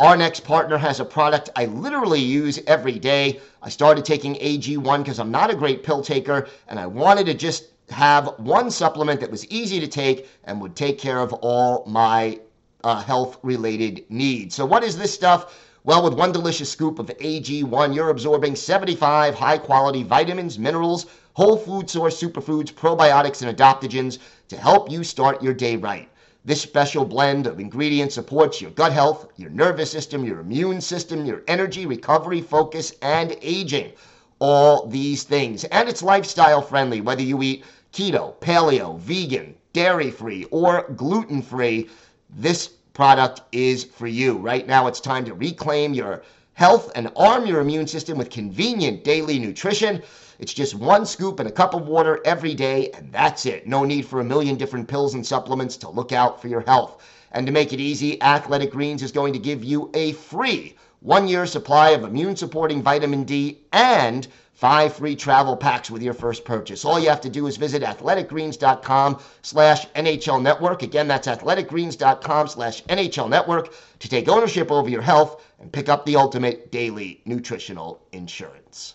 Our 0.00 0.16
next 0.16 0.40
partner 0.40 0.78
has 0.78 1.00
a 1.00 1.04
product 1.04 1.50
I 1.54 1.66
literally 1.66 2.20
use 2.20 2.58
every 2.66 2.98
day. 2.98 3.40
I 3.62 3.68
started 3.68 4.04
taking 4.04 4.36
AG1 4.36 4.98
because 4.98 5.18
I'm 5.18 5.30
not 5.30 5.50
a 5.50 5.56
great 5.56 5.82
pill 5.82 6.02
taker 6.02 6.48
and 6.68 6.78
I 6.78 6.86
wanted 6.86 7.26
to 7.26 7.34
just 7.34 7.66
have 7.90 8.34
one 8.38 8.70
supplement 8.70 9.20
that 9.20 9.30
was 9.30 9.46
easy 9.48 9.80
to 9.80 9.88
take 9.88 10.28
and 10.44 10.60
would 10.60 10.76
take 10.76 10.98
care 10.98 11.18
of 11.18 11.32
all 11.34 11.84
my 11.86 12.38
uh, 12.84 13.02
health 13.02 13.38
related 13.42 14.04
needs. 14.08 14.54
So, 14.54 14.64
what 14.64 14.84
is 14.84 14.96
this 14.96 15.12
stuff? 15.12 15.67
Well, 15.84 16.02
with 16.02 16.14
one 16.14 16.32
delicious 16.32 16.70
scoop 16.70 16.98
of 16.98 17.06
AG1, 17.06 17.94
you're 17.94 18.10
absorbing 18.10 18.56
75 18.56 19.36
high 19.36 19.58
quality 19.58 20.02
vitamins, 20.02 20.58
minerals, 20.58 21.06
whole 21.34 21.56
food 21.56 21.88
source 21.88 22.20
superfoods, 22.20 22.72
probiotics, 22.72 23.42
and 23.42 23.56
adaptogens 23.56 24.18
to 24.48 24.56
help 24.56 24.90
you 24.90 25.04
start 25.04 25.40
your 25.40 25.54
day 25.54 25.76
right. 25.76 26.08
This 26.44 26.60
special 26.60 27.04
blend 27.04 27.46
of 27.46 27.60
ingredients 27.60 28.16
supports 28.16 28.60
your 28.60 28.72
gut 28.72 28.92
health, 28.92 29.28
your 29.36 29.50
nervous 29.50 29.92
system, 29.92 30.24
your 30.24 30.40
immune 30.40 30.80
system, 30.80 31.24
your 31.24 31.42
energy, 31.46 31.86
recovery, 31.86 32.40
focus, 32.40 32.92
and 33.00 33.36
aging. 33.40 33.92
All 34.40 34.86
these 34.86 35.22
things. 35.22 35.62
And 35.64 35.88
it's 35.88 36.02
lifestyle 36.02 36.60
friendly, 36.60 37.00
whether 37.00 37.22
you 37.22 37.40
eat 37.40 37.64
keto, 37.92 38.34
paleo, 38.40 38.98
vegan, 38.98 39.54
dairy 39.72 40.10
free, 40.10 40.44
or 40.50 40.88
gluten 40.96 41.40
free. 41.40 41.88
This 42.30 42.70
product 42.98 43.42
is 43.52 43.84
for 43.84 44.08
you. 44.08 44.36
Right 44.36 44.66
now, 44.66 44.88
it's 44.88 44.98
time 44.98 45.24
to 45.26 45.32
reclaim 45.32 45.94
your 45.94 46.24
health 46.54 46.90
and 46.96 47.12
arm 47.14 47.46
your 47.46 47.60
immune 47.60 47.86
system 47.86 48.18
with 48.18 48.28
convenient 48.28 49.04
daily 49.04 49.38
nutrition. 49.38 50.02
It's 50.40 50.52
just 50.52 50.74
one 50.74 51.06
scoop 51.06 51.38
and 51.38 51.48
a 51.48 51.52
cup 51.52 51.74
of 51.74 51.86
water 51.86 52.20
every 52.24 52.54
day, 52.54 52.90
and 52.94 53.12
that's 53.12 53.46
it. 53.46 53.68
No 53.68 53.84
need 53.84 54.04
for 54.04 54.18
a 54.18 54.24
million 54.24 54.56
different 54.56 54.88
pills 54.88 55.14
and 55.14 55.24
supplements 55.24 55.76
to 55.76 55.88
look 55.88 56.10
out 56.10 56.42
for 56.42 56.48
your 56.48 56.62
health. 56.62 57.00
And 57.30 57.46
to 57.46 57.52
make 57.52 57.72
it 57.72 57.78
easy, 57.78 58.20
Athletic 58.20 58.72
Greens 58.72 59.04
is 59.04 59.12
going 59.12 59.32
to 59.32 59.38
give 59.38 59.62
you 59.62 59.92
a 59.94 60.10
free 60.14 60.74
one 60.98 61.28
year 61.28 61.46
supply 61.46 61.90
of 61.90 62.02
immune 62.02 62.34
supporting 62.34 62.82
vitamin 62.82 63.22
D 63.22 63.60
and 63.72 64.26
five 64.58 64.92
free 64.92 65.14
travel 65.14 65.56
packs 65.56 65.88
with 65.88 66.02
your 66.02 66.12
first 66.12 66.44
purchase. 66.44 66.84
All 66.84 66.98
you 66.98 67.08
have 67.10 67.20
to 67.20 67.30
do 67.30 67.46
is 67.46 67.56
visit 67.56 67.80
athleticgreens.com 67.80 69.20
slash 69.42 69.86
NHL 69.90 70.42
network. 70.42 70.82
Again, 70.82 71.06
that's 71.06 71.28
athleticgreens.com 71.28 72.48
slash 72.48 72.82
NHL 72.86 73.28
network 73.28 73.72
to 74.00 74.08
take 74.08 74.28
ownership 74.28 74.72
over 74.72 74.88
your 74.88 75.00
health 75.00 75.44
and 75.60 75.72
pick 75.72 75.88
up 75.88 76.04
the 76.04 76.16
ultimate 76.16 76.72
daily 76.72 77.20
nutritional 77.24 78.02
insurance. 78.10 78.94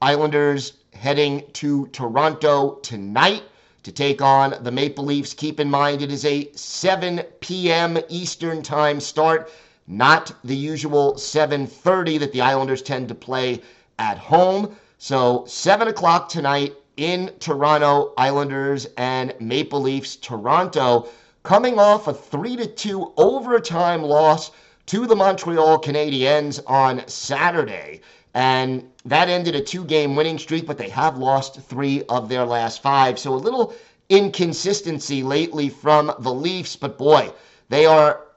Islanders 0.00 0.78
heading 0.94 1.42
to 1.52 1.86
Toronto 1.88 2.76
tonight 2.76 3.42
to 3.82 3.92
take 3.92 4.22
on 4.22 4.54
the 4.62 4.72
Maple 4.72 5.04
Leafs. 5.04 5.34
Keep 5.34 5.60
in 5.60 5.70
mind 5.70 6.00
it 6.00 6.10
is 6.10 6.24
a 6.24 6.50
7 6.54 7.20
p.m. 7.40 7.98
Eastern 8.08 8.62
Time 8.62 9.00
start, 9.00 9.50
not 9.88 10.32
the 10.44 10.54
usual 10.54 11.16
7:30 11.16 12.18
that 12.18 12.32
the 12.32 12.42
Islanders 12.42 12.82
tend 12.82 13.08
to 13.08 13.14
play 13.14 13.62
at 13.98 14.18
home. 14.18 14.76
So 14.98 15.44
7 15.46 15.88
o'clock 15.88 16.28
tonight 16.28 16.74
in 16.98 17.32
Toronto, 17.40 18.12
Islanders 18.18 18.86
and 18.98 19.34
Maple 19.40 19.80
Leafs. 19.80 20.16
Toronto 20.16 21.08
coming 21.42 21.78
off 21.78 22.06
a 22.06 22.12
3-2 22.12 23.14
overtime 23.16 24.02
loss 24.02 24.50
to 24.86 25.06
the 25.06 25.16
Montreal 25.16 25.78
Canadiens 25.78 26.60
on 26.66 27.06
Saturday. 27.08 28.02
And 28.34 28.84
that 29.06 29.28
ended 29.28 29.54
a 29.54 29.60
two 29.62 29.84
game 29.84 30.14
winning 30.14 30.38
streak, 30.38 30.66
but 30.66 30.76
they 30.76 30.90
have 30.90 31.16
lost 31.16 31.60
three 31.62 32.02
of 32.10 32.28
their 32.28 32.44
last 32.44 32.82
five. 32.82 33.18
So 33.18 33.32
a 33.32 33.36
little 33.36 33.74
inconsistency 34.10 35.22
lately 35.22 35.68
from 35.70 36.12
the 36.18 36.32
Leafs, 36.32 36.76
but 36.76 36.98
boy, 36.98 37.32
they 37.68 37.86
are 37.86 38.27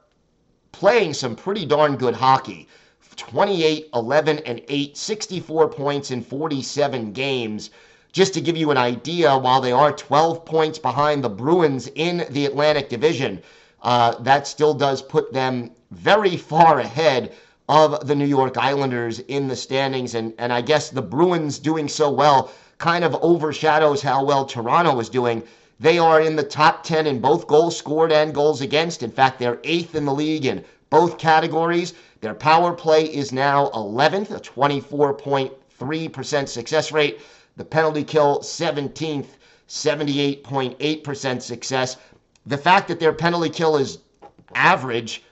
playing 0.72 1.14
some 1.14 1.36
pretty 1.36 1.64
darn 1.64 1.96
good 1.96 2.14
hockey. 2.14 2.66
28, 3.16 3.90
11, 3.94 4.38
and 4.40 4.62
8, 4.68 4.96
64 4.96 5.68
points 5.68 6.10
in 6.10 6.22
47 6.22 7.12
games. 7.12 7.70
Just 8.10 8.34
to 8.34 8.40
give 8.40 8.56
you 8.56 8.70
an 8.70 8.76
idea, 8.76 9.36
while 9.36 9.60
they 9.60 9.72
are 9.72 9.92
12 9.92 10.44
points 10.44 10.78
behind 10.78 11.22
the 11.22 11.28
Bruins 11.28 11.88
in 11.94 12.26
the 12.30 12.46
Atlantic 12.46 12.88
Division, 12.88 13.42
uh, 13.82 14.14
that 14.20 14.46
still 14.46 14.74
does 14.74 15.02
put 15.02 15.32
them 15.32 15.70
very 15.90 16.36
far 16.36 16.78
ahead 16.78 17.32
of 17.68 18.06
the 18.06 18.14
New 18.14 18.26
York 18.26 18.56
Islanders 18.58 19.20
in 19.20 19.48
the 19.48 19.56
standings. 19.56 20.14
And, 20.14 20.34
and 20.38 20.52
I 20.52 20.60
guess 20.60 20.90
the 20.90 21.02
Bruins 21.02 21.58
doing 21.58 21.88
so 21.88 22.10
well 22.10 22.50
kind 22.78 23.04
of 23.04 23.16
overshadows 23.22 24.02
how 24.02 24.24
well 24.24 24.44
Toronto 24.44 24.98
is 25.00 25.08
doing. 25.08 25.42
They 25.82 25.98
are 25.98 26.20
in 26.20 26.36
the 26.36 26.44
top 26.44 26.84
10 26.84 27.08
in 27.08 27.20
both 27.20 27.48
goals 27.48 27.76
scored 27.76 28.12
and 28.12 28.32
goals 28.32 28.60
against. 28.60 29.02
In 29.02 29.10
fact, 29.10 29.40
they're 29.40 29.58
eighth 29.64 29.96
in 29.96 30.04
the 30.04 30.14
league 30.14 30.46
in 30.46 30.64
both 30.90 31.18
categories. 31.18 31.94
Their 32.20 32.34
power 32.34 32.72
play 32.72 33.12
is 33.12 33.32
now 33.32 33.68
11th, 33.70 34.30
a 34.30 34.38
24.3% 34.38 36.48
success 36.48 36.92
rate. 36.92 37.20
The 37.56 37.64
penalty 37.64 38.04
kill, 38.04 38.38
17th, 38.38 39.26
78.8% 39.68 41.42
success. 41.42 41.96
The 42.46 42.58
fact 42.58 42.86
that 42.86 43.00
their 43.00 43.12
penalty 43.12 43.50
kill 43.50 43.76
is 43.76 43.98
average 44.54 45.24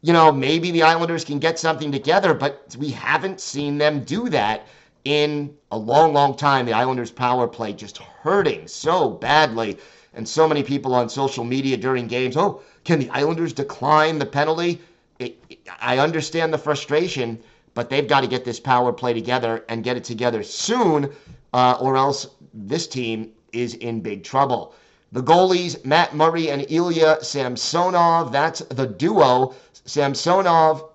you 0.00 0.12
know, 0.12 0.30
maybe 0.30 0.70
the 0.70 0.82
Islanders 0.82 1.24
can 1.24 1.40
get 1.40 1.58
something 1.58 1.90
together, 1.90 2.32
but 2.32 2.76
we 2.78 2.90
haven't 2.90 3.40
seen 3.40 3.78
them 3.78 4.04
do 4.04 4.28
that 4.28 4.68
in 5.04 5.56
a 5.72 5.78
long, 5.78 6.12
long 6.12 6.36
time. 6.36 6.66
The 6.66 6.72
Islanders' 6.72 7.10
power 7.10 7.48
play 7.48 7.72
just 7.72 7.98
hurting 8.28 8.68
so 8.68 9.10
badly. 9.10 9.78
And 10.14 10.28
so 10.28 10.48
many 10.48 10.62
people 10.62 10.94
on 10.94 11.08
social 11.08 11.44
media 11.44 11.76
during 11.76 12.08
games, 12.08 12.36
oh, 12.36 12.62
can 12.84 12.98
the 12.98 13.10
Islanders 13.10 13.52
decline 13.52 14.18
the 14.18 14.26
penalty? 14.26 14.80
It, 15.18 15.42
it, 15.48 15.58
I 15.80 15.98
understand 15.98 16.52
the 16.52 16.58
frustration, 16.58 17.38
but 17.74 17.88
they've 17.88 18.08
got 18.08 18.22
to 18.22 18.26
get 18.26 18.44
this 18.44 18.60
power 18.60 18.92
play 18.92 19.14
together 19.14 19.64
and 19.68 19.84
get 19.84 19.96
it 19.96 20.04
together 20.04 20.42
soon, 20.42 21.10
uh, 21.52 21.78
or 21.80 21.96
else 21.96 22.26
this 22.52 22.86
team 22.86 23.30
is 23.52 23.74
in 23.74 24.00
big 24.00 24.24
trouble. 24.24 24.74
The 25.12 25.22
goalies, 25.22 25.82
Matt 25.84 26.14
Murray 26.14 26.50
and 26.50 26.66
Ilya 26.68 27.18
Samsonov, 27.22 28.30
that's 28.30 28.60
the 28.60 28.86
duo 28.86 29.54
Samsonov 29.86 30.87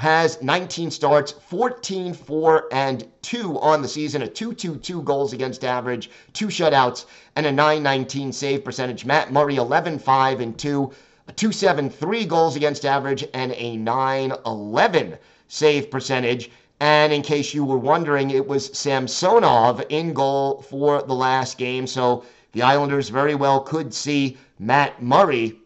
has 0.00 0.40
19 0.40 0.90
starts, 0.90 1.32
14 1.32 2.14
4 2.14 2.68
and 2.72 3.06
2 3.20 3.60
on 3.60 3.82
the 3.82 3.88
season, 3.88 4.22
a 4.22 4.26
222 4.26 5.02
goals 5.02 5.34
against 5.34 5.62
average, 5.62 6.10
two 6.32 6.46
shutouts, 6.46 7.04
and 7.36 7.44
a 7.44 7.52
919 7.52 8.32
save 8.32 8.64
percentage. 8.64 9.04
Matt 9.04 9.30
Murray 9.30 9.56
11 9.56 9.98
5 9.98 10.40
and 10.40 10.58
2, 10.58 10.90
a 11.28 11.32
273 11.32 12.24
goals 12.24 12.56
against 12.56 12.86
average, 12.86 13.26
and 13.34 13.52
a 13.52 13.76
911 13.76 15.18
save 15.48 15.90
percentage. 15.90 16.50
And 16.80 17.12
in 17.12 17.20
case 17.20 17.52
you 17.52 17.66
were 17.66 17.76
wondering, 17.76 18.30
it 18.30 18.48
was 18.48 18.74
Samsonov 18.76 19.84
in 19.90 20.14
goal 20.14 20.62
for 20.62 21.02
the 21.02 21.14
last 21.14 21.58
game. 21.58 21.86
So 21.86 22.24
the 22.52 22.62
Islanders 22.62 23.10
very 23.10 23.34
well 23.34 23.60
could 23.60 23.92
see 23.92 24.38
Matt 24.58 25.02
Murray. 25.02 25.59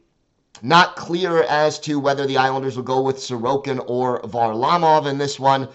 Not 0.62 0.96
clear 0.96 1.42
as 1.42 1.78
to 1.80 1.99
whether 1.99 2.26
the 2.26 2.38
Islanders 2.38 2.76
will 2.76 2.84
go 2.84 3.02
with 3.02 3.16
Sorokin 3.16 3.84
or 3.87 4.20
Varlamov 4.23 5.06
in 5.06 5.18
this 5.18 5.38
one. 5.38 5.68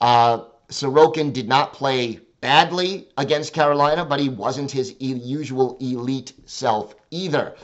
Uh, 0.00 0.44
Sorokin 0.68 1.32
did 1.32 1.48
not 1.48 1.72
play 1.72 2.20
badly 2.40 3.08
against 3.16 3.54
Carolina, 3.54 4.04
but 4.04 4.20
he 4.20 4.28
wasn't 4.28 4.70
his 4.70 4.94
usual 5.00 5.78
elite 5.80 6.32
self 6.44 6.94
either. 7.10 7.54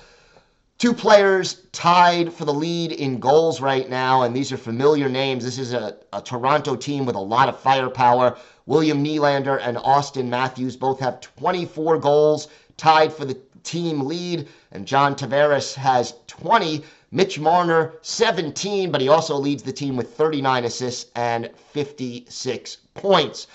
Two 0.78 0.94
players 0.94 1.66
tied 1.72 2.32
for 2.32 2.46
the 2.46 2.54
lead 2.54 2.92
in 2.92 3.20
goals 3.20 3.60
right 3.60 3.90
now, 3.90 4.22
and 4.22 4.34
these 4.34 4.50
are 4.50 4.56
familiar 4.56 5.10
names. 5.10 5.44
This 5.44 5.58
is 5.58 5.74
a, 5.74 5.98
a, 6.14 6.22
Toronto 6.22 6.74
team 6.74 7.04
with 7.04 7.16
a 7.16 7.20
lot 7.20 7.50
of 7.50 7.60
firepower. 7.60 8.38
William 8.64 9.04
Nylander 9.04 9.60
and 9.62 9.76
Auston 9.76 10.28
Matthews 10.28 10.76
both 10.76 10.98
have 11.00 11.20
24 11.20 11.98
goals, 11.98 12.48
tied 12.80 13.12
for 13.12 13.26
the 13.26 13.38
team 13.62 14.06
lead, 14.06 14.49
and 14.72 14.87
John 14.87 15.14
Tavares 15.14 15.75
has 15.75 16.14
20. 16.26 16.82
Mitch 17.12 17.38
Marner, 17.38 17.94
17, 18.00 18.90
but 18.90 19.02
he 19.02 19.08
also 19.08 19.37
leads 19.37 19.62
the 19.62 19.72
team 19.72 19.96
with 19.96 20.14
39 20.14 20.64
assists 20.64 21.10
and 21.14 21.50
56 21.72 22.78
points. 22.94 23.49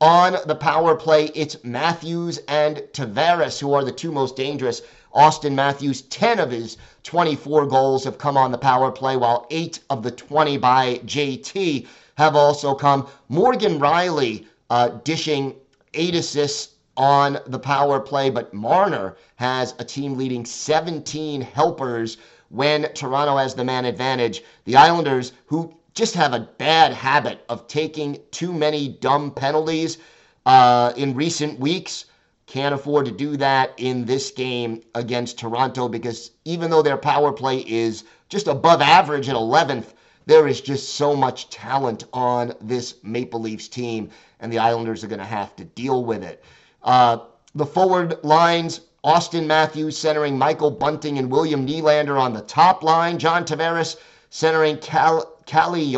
On 0.00 0.36
the 0.46 0.56
power 0.56 0.96
play, 0.96 1.26
it's 1.26 1.62
Matthews 1.62 2.40
and 2.48 2.78
Tavares 2.92 3.60
who 3.60 3.72
are 3.72 3.84
the 3.84 3.92
two 3.92 4.10
most 4.10 4.34
dangerous. 4.34 4.82
Auston 5.14 5.52
Matthews, 5.52 6.02
10 6.02 6.40
of 6.40 6.50
his 6.50 6.76
24 7.04 7.66
goals 7.66 8.02
have 8.02 8.18
come 8.18 8.36
on 8.36 8.50
the 8.50 8.58
power 8.58 8.90
play, 8.90 9.16
while 9.16 9.46
8 9.50 9.78
of 9.90 10.02
the 10.02 10.10
20 10.10 10.56
by 10.56 11.00
JT 11.04 11.86
have 12.16 12.34
also 12.34 12.74
come. 12.74 13.06
Morgan 13.28 13.78
Rielly 13.78 14.46
uh, 14.70 14.88
dishing 15.04 15.54
8 15.94 16.16
assists 16.16 16.71
on 16.96 17.38
the 17.46 17.58
power 17.58 18.00
play, 18.00 18.30
but 18.30 18.52
Marner 18.52 19.16
has 19.36 19.74
a 19.78 19.84
team 19.84 20.16
leading 20.16 20.44
17 20.44 21.40
helpers 21.40 22.18
when 22.48 22.92
Toronto 22.92 23.36
has 23.36 23.54
the 23.54 23.64
man 23.64 23.84
advantage. 23.84 24.42
The 24.64 24.76
Islanders, 24.76 25.32
who 25.46 25.74
just 25.94 26.14
have 26.14 26.34
a 26.34 26.48
bad 26.58 26.92
habit 26.92 27.44
of 27.48 27.66
taking 27.66 28.18
too 28.30 28.52
many 28.52 28.88
dumb 28.88 29.30
penalties 29.30 29.98
uh, 30.46 30.92
in 30.96 31.14
recent 31.14 31.58
weeks, 31.58 32.06
can't 32.46 32.74
afford 32.74 33.06
to 33.06 33.12
do 33.12 33.36
that 33.38 33.72
in 33.78 34.04
this 34.04 34.30
game 34.30 34.82
against 34.94 35.38
Toronto 35.38 35.88
because 35.88 36.32
even 36.44 36.70
though 36.70 36.82
their 36.82 36.98
power 36.98 37.32
play 37.32 37.58
is 37.60 38.04
just 38.28 38.46
above 38.46 38.82
average 38.82 39.28
at 39.28 39.36
11th, 39.36 39.94
there 40.26 40.46
is 40.46 40.60
just 40.60 40.94
so 40.94 41.16
much 41.16 41.48
talent 41.48 42.04
on 42.12 42.52
this 42.60 42.94
Maple 43.02 43.40
Leafs 43.40 43.68
team, 43.68 44.10
and 44.40 44.52
the 44.52 44.58
Islanders 44.58 45.02
are 45.02 45.08
going 45.08 45.18
to 45.18 45.24
have 45.24 45.56
to 45.56 45.64
deal 45.64 46.04
with 46.04 46.22
it. 46.22 46.44
Uh, 46.84 47.18
the 47.54 47.66
forward 47.66 48.18
lines 48.22 48.80
Auston 49.04 49.46
Matthews 49.46 49.98
centering 49.98 50.38
Michael 50.38 50.70
Bunting 50.70 51.18
and 51.18 51.30
William 51.30 51.66
Nylander 51.66 52.20
on 52.20 52.32
the 52.32 52.42
top 52.42 52.84
line. 52.84 53.18
John 53.18 53.44
Tavares 53.44 53.96
centering 54.30 54.78
Cal- 54.78 55.32
Calle 55.44 55.92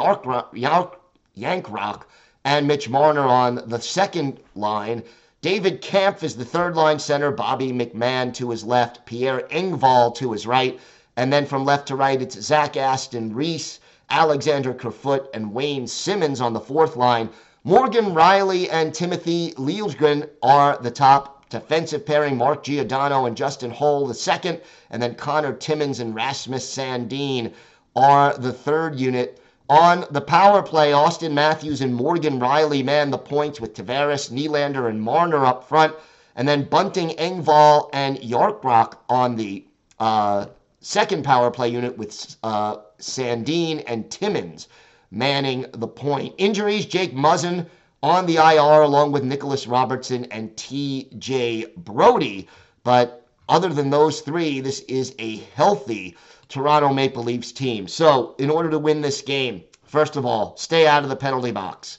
Jarnkrok 1.37 2.03
and 2.45 2.67
Mitch 2.67 2.89
Marner 2.89 3.23
on 3.27 3.63
the 3.67 3.81
second 3.81 4.41
line. 4.55 5.03
David 5.43 5.83
Kampf 5.83 6.23
is 6.23 6.37
the 6.37 6.45
third 6.47 6.75
line 6.75 6.99
center, 6.99 7.31
Bobby 7.31 7.71
McMann 7.73 8.33
to 8.35 8.49
his 8.49 8.65
left, 8.65 9.05
Pierre 9.05 9.47
Engvall 9.51 10.15
to 10.17 10.33
his 10.33 10.47
right. 10.47 10.81
And 11.17 11.31
then 11.31 11.45
from 11.45 11.67
left 11.67 11.89
to 11.89 11.97
right, 11.97 12.23
it's 12.23 12.41
Zach 12.41 12.79
Aston 12.79 13.35
Reese, 13.35 13.81
Alexander 14.09 14.73
Kerfoot, 14.73 15.29
and 15.35 15.53
Wayne 15.53 15.87
Simmonds 15.87 16.41
on 16.41 16.55
the 16.55 16.61
fourth 16.61 16.97
line. 16.97 17.29
Morgan 17.67 18.15
Rielly 18.15 18.69
and 18.71 18.93
Timothy 18.93 19.53
Liljegren 19.53 20.29
are 20.43 20.77
the 20.83 20.91
top 20.91 21.49
defensive 21.49 22.05
pairing. 22.05 22.37
Mark 22.37 22.63
Giordano 22.63 23.25
and 23.25 23.35
Justin 23.35 23.71
Holl 23.71 24.07
the 24.07 24.13
second. 24.13 24.61
And 24.91 25.03
then 25.03 25.15
Connor 25.15 25.55
Timmins 25.55 25.99
and 25.99 26.15
Rasmus 26.15 26.63
Sandin 26.71 27.55
are 27.97 28.37
the 28.37 28.53
third 28.53 29.01
unit. 29.01 29.41
On 29.71 30.05
the 30.11 30.21
power 30.21 30.63
play, 30.63 30.93
Auston 30.93 31.33
Matthews 31.33 31.81
and 31.81 31.95
Morgan 31.95 32.39
Rielly 32.39 32.85
man 32.85 33.11
the 33.11 33.17
points 33.17 33.63
with 33.63 33.73
Tavares, 33.73 34.31
Nylander, 34.31 34.91
and 34.91 35.01
Marner 35.01 35.47
up 35.47 35.67
front. 35.67 35.95
And 36.37 36.47
then 36.47 36.65
Bunting, 36.65 37.17
Engvall, 37.17 37.89
and 37.95 38.19
Jarnkrok 38.19 38.99
on 39.09 39.37
the 39.37 39.65
uh, 39.99 40.49
second 40.81 41.25
power 41.25 41.51
play 41.51 41.71
unit 41.71 41.97
with 41.97 42.37
uh, 42.43 42.77
Sandin 42.99 43.83
and 43.87 44.11
Timmins 44.11 44.69
manning 45.15 45.67
the 45.73 45.89
point. 45.89 46.35
Injuries, 46.39 46.87
Jake 46.87 47.15
Muzzin 47.15 47.67
on 48.03 48.27
the 48.27 48.37
IR 48.37 48.83
along 48.83 49.13
with 49.13 49.25
Nicholas 49.25 49.67
Robertson 49.67 50.27
and 50.27 50.55
TJ 50.57 51.75
Brodie. 51.77 52.49
But 52.83 53.27
other 53.49 53.71
than 53.71 53.91
those 53.91 54.21
three, 54.21 54.61
this 54.61 54.81
is 54.81 55.15
a 55.19 55.37
healthy 55.55 56.17
Toronto 56.49 56.93
Maple 56.93 57.23
Leafs 57.23 57.53
team. 57.53 57.89
So, 57.89 58.35
in 58.39 58.51
order 58.51 58.69
to 58.71 58.79
win 58.79 59.01
this 59.01 59.23
game, 59.23 59.65
first 59.85 60.17
of 60.17 60.27
all, 60.27 60.57
stay 60.57 60.87
out 60.87 61.03
of 61.03 61.09
the 61.09 61.17
penalty 61.17 61.51
box. 61.51 61.99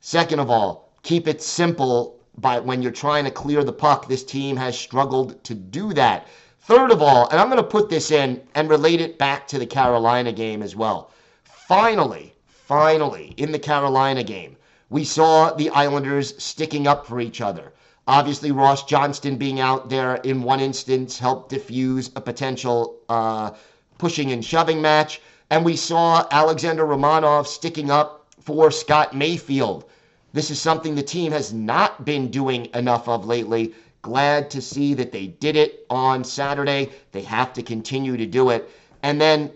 Second 0.00 0.38
of 0.38 0.50
all, 0.50 0.90
keep 1.02 1.28
it 1.28 1.42
simple 1.42 2.18
by 2.38 2.58
when 2.58 2.80
you're 2.80 2.90
trying 2.90 3.24
to 3.24 3.30
clear 3.30 3.62
the 3.62 3.72
puck. 3.72 4.08
This 4.08 4.24
team 4.24 4.56
has 4.56 4.78
struggled 4.78 5.42
to 5.44 5.54
do 5.54 5.92
that. 5.92 6.26
Third 6.62 6.90
of 6.90 7.02
all, 7.02 7.28
and 7.28 7.38
I'm 7.38 7.48
going 7.48 7.62
to 7.62 7.68
put 7.68 7.90
this 7.90 8.10
in 8.10 8.40
and 8.54 8.70
relate 8.70 9.00
it 9.00 9.18
back 9.18 9.46
to 9.48 9.58
the 9.58 9.66
Carolina 9.66 10.32
game 10.32 10.62
as 10.62 10.74
well. 10.74 11.10
Finally, 11.44 12.31
finally, 12.66 13.34
in 13.36 13.52
the 13.52 13.58
Carolina 13.58 14.22
game, 14.22 14.56
we 14.90 15.04
saw 15.04 15.52
the 15.54 15.70
Islanders 15.70 16.34
sticking 16.42 16.86
up 16.86 17.06
for 17.06 17.20
each 17.20 17.40
other. 17.40 17.72
Obviously, 18.06 18.50
Ross 18.50 18.84
Johnston 18.84 19.36
being 19.36 19.60
out 19.60 19.88
there 19.88 20.16
in 20.16 20.42
one 20.42 20.60
instance 20.60 21.18
helped 21.18 21.50
diffuse 21.50 22.10
a 22.16 22.20
potential 22.20 22.98
uh, 23.08 23.52
pushing 23.98 24.32
and 24.32 24.44
shoving 24.44 24.82
match. 24.82 25.20
And 25.50 25.64
we 25.64 25.76
saw 25.76 26.26
Alexander 26.30 26.84
Romanov 26.84 27.46
sticking 27.46 27.90
up 27.90 28.26
for 28.40 28.70
Scott 28.70 29.14
Mayfield. 29.14 29.84
This 30.32 30.50
is 30.50 30.60
something 30.60 30.94
the 30.94 31.02
team 31.02 31.30
has 31.32 31.52
not 31.52 32.04
been 32.04 32.30
doing 32.30 32.68
enough 32.74 33.08
of 33.08 33.26
lately. 33.26 33.74
Glad 34.00 34.50
to 34.50 34.60
see 34.60 34.94
that 34.94 35.12
they 35.12 35.28
did 35.28 35.54
it 35.54 35.86
on 35.88 36.24
Saturday. 36.24 36.90
They 37.12 37.22
have 37.22 37.52
to 37.52 37.62
continue 37.62 38.16
to 38.16 38.26
do 38.26 38.50
it. 38.50 38.68
And 39.02 39.20
then, 39.20 39.52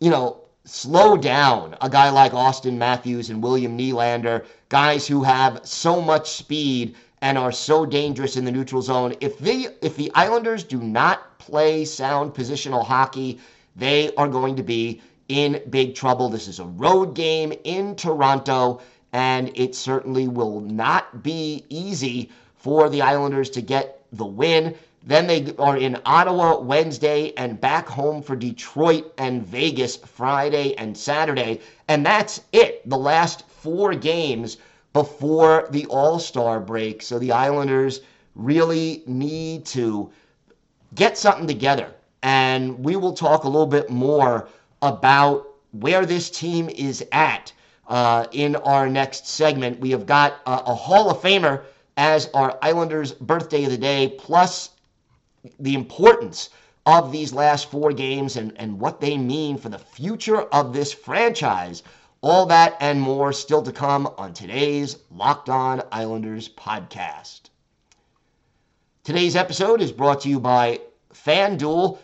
you 0.00 0.10
know, 0.10 0.41
slow 0.64 1.16
down 1.16 1.76
a 1.80 1.90
guy 1.90 2.08
like 2.10 2.32
Auston 2.32 2.76
Matthews 2.76 3.30
and 3.30 3.42
William 3.42 3.76
Nylander, 3.76 4.44
guys 4.68 5.06
who 5.06 5.22
have 5.22 5.60
so 5.66 6.00
much 6.00 6.30
speed 6.30 6.94
and 7.20 7.36
are 7.36 7.52
so 7.52 7.84
dangerous 7.84 8.36
in 8.36 8.44
the 8.44 8.52
neutral 8.52 8.82
zone. 8.82 9.14
If 9.20 9.38
they 9.38 9.68
if 9.80 9.96
the 9.96 10.10
Islanders 10.14 10.62
do 10.64 10.80
not 10.80 11.38
play 11.38 11.84
sound 11.84 12.34
positional 12.34 12.84
hockey, 12.84 13.40
they 13.74 14.14
are 14.14 14.28
going 14.28 14.54
to 14.56 14.62
be 14.62 15.00
in 15.28 15.62
big 15.70 15.94
trouble. 15.94 16.28
This 16.28 16.46
is 16.46 16.60
a 16.60 16.64
road 16.64 17.14
game 17.14 17.52
in 17.64 17.96
Toronto, 17.96 18.80
and 19.12 19.50
it 19.56 19.74
certainly 19.74 20.28
will 20.28 20.60
not 20.60 21.22
be 21.22 21.64
easy 21.70 22.30
for 22.54 22.88
the 22.88 23.02
Islanders 23.02 23.50
to 23.50 23.62
get 23.62 24.04
the 24.12 24.26
win. 24.26 24.76
Then 25.04 25.26
they 25.26 25.54
are 25.58 25.76
in 25.76 26.00
Ottawa 26.06 26.60
Wednesday 26.60 27.32
and 27.36 27.60
back 27.60 27.88
home 27.88 28.22
for 28.22 28.36
Detroit 28.36 29.12
and 29.18 29.46
Vegas 29.46 29.96
Friday 29.96 30.74
and 30.76 30.96
Saturday. 30.96 31.60
And 31.88 32.06
that's 32.06 32.42
it. 32.52 32.88
The 32.88 32.98
last 32.98 33.48
four 33.48 33.94
games 33.94 34.58
before 34.92 35.66
the 35.70 35.86
All 35.86 36.18
Star 36.18 36.60
break. 36.60 37.02
So 37.02 37.18
the 37.18 37.32
Islanders 37.32 38.00
really 38.34 39.02
need 39.06 39.66
to 39.66 40.10
get 40.94 41.18
something 41.18 41.46
together 41.46 41.92
and 42.22 42.78
we 42.84 42.96
will 42.96 43.12
talk 43.12 43.44
a 43.44 43.48
little 43.48 43.66
bit 43.66 43.90
more 43.90 44.48
about 44.80 45.46
where 45.72 46.06
this 46.06 46.30
team 46.30 46.68
is 46.68 47.04
at 47.12 47.52
uh, 47.88 48.26
in 48.32 48.56
our 48.56 48.88
next 48.88 49.26
segment. 49.26 49.80
We 49.80 49.90
have 49.90 50.06
got 50.06 50.34
a, 50.46 50.52
a 50.66 50.74
Hall 50.74 51.10
of 51.10 51.20
Famer 51.20 51.62
as 51.96 52.30
our 52.34 52.58
Islanders' 52.62 53.12
birthday 53.12 53.64
of 53.64 53.70
the 53.70 53.78
day, 53.78 54.14
plus 54.18 54.70
the 55.58 55.74
importance 55.74 56.50
of 56.86 57.12
these 57.12 57.32
last 57.32 57.70
four 57.70 57.92
games 57.92 58.36
and, 58.36 58.52
and 58.56 58.78
what 58.78 59.00
they 59.00 59.16
mean 59.16 59.56
for 59.56 59.68
the 59.68 59.78
future 59.78 60.42
of 60.42 60.72
this 60.72 60.92
franchise. 60.92 61.82
All 62.20 62.46
that 62.46 62.76
and 62.80 63.00
more 63.00 63.32
still 63.32 63.62
to 63.62 63.72
come 63.72 64.08
on 64.16 64.32
today's 64.32 64.96
Locked 65.10 65.48
On 65.48 65.82
Islanders 65.90 66.48
podcast. 66.48 67.42
Today's 69.02 69.34
episode 69.34 69.80
is 69.80 69.90
brought 69.90 70.20
to 70.20 70.28
you 70.28 70.38
by 70.38 70.80
FanDuel. 71.12 71.98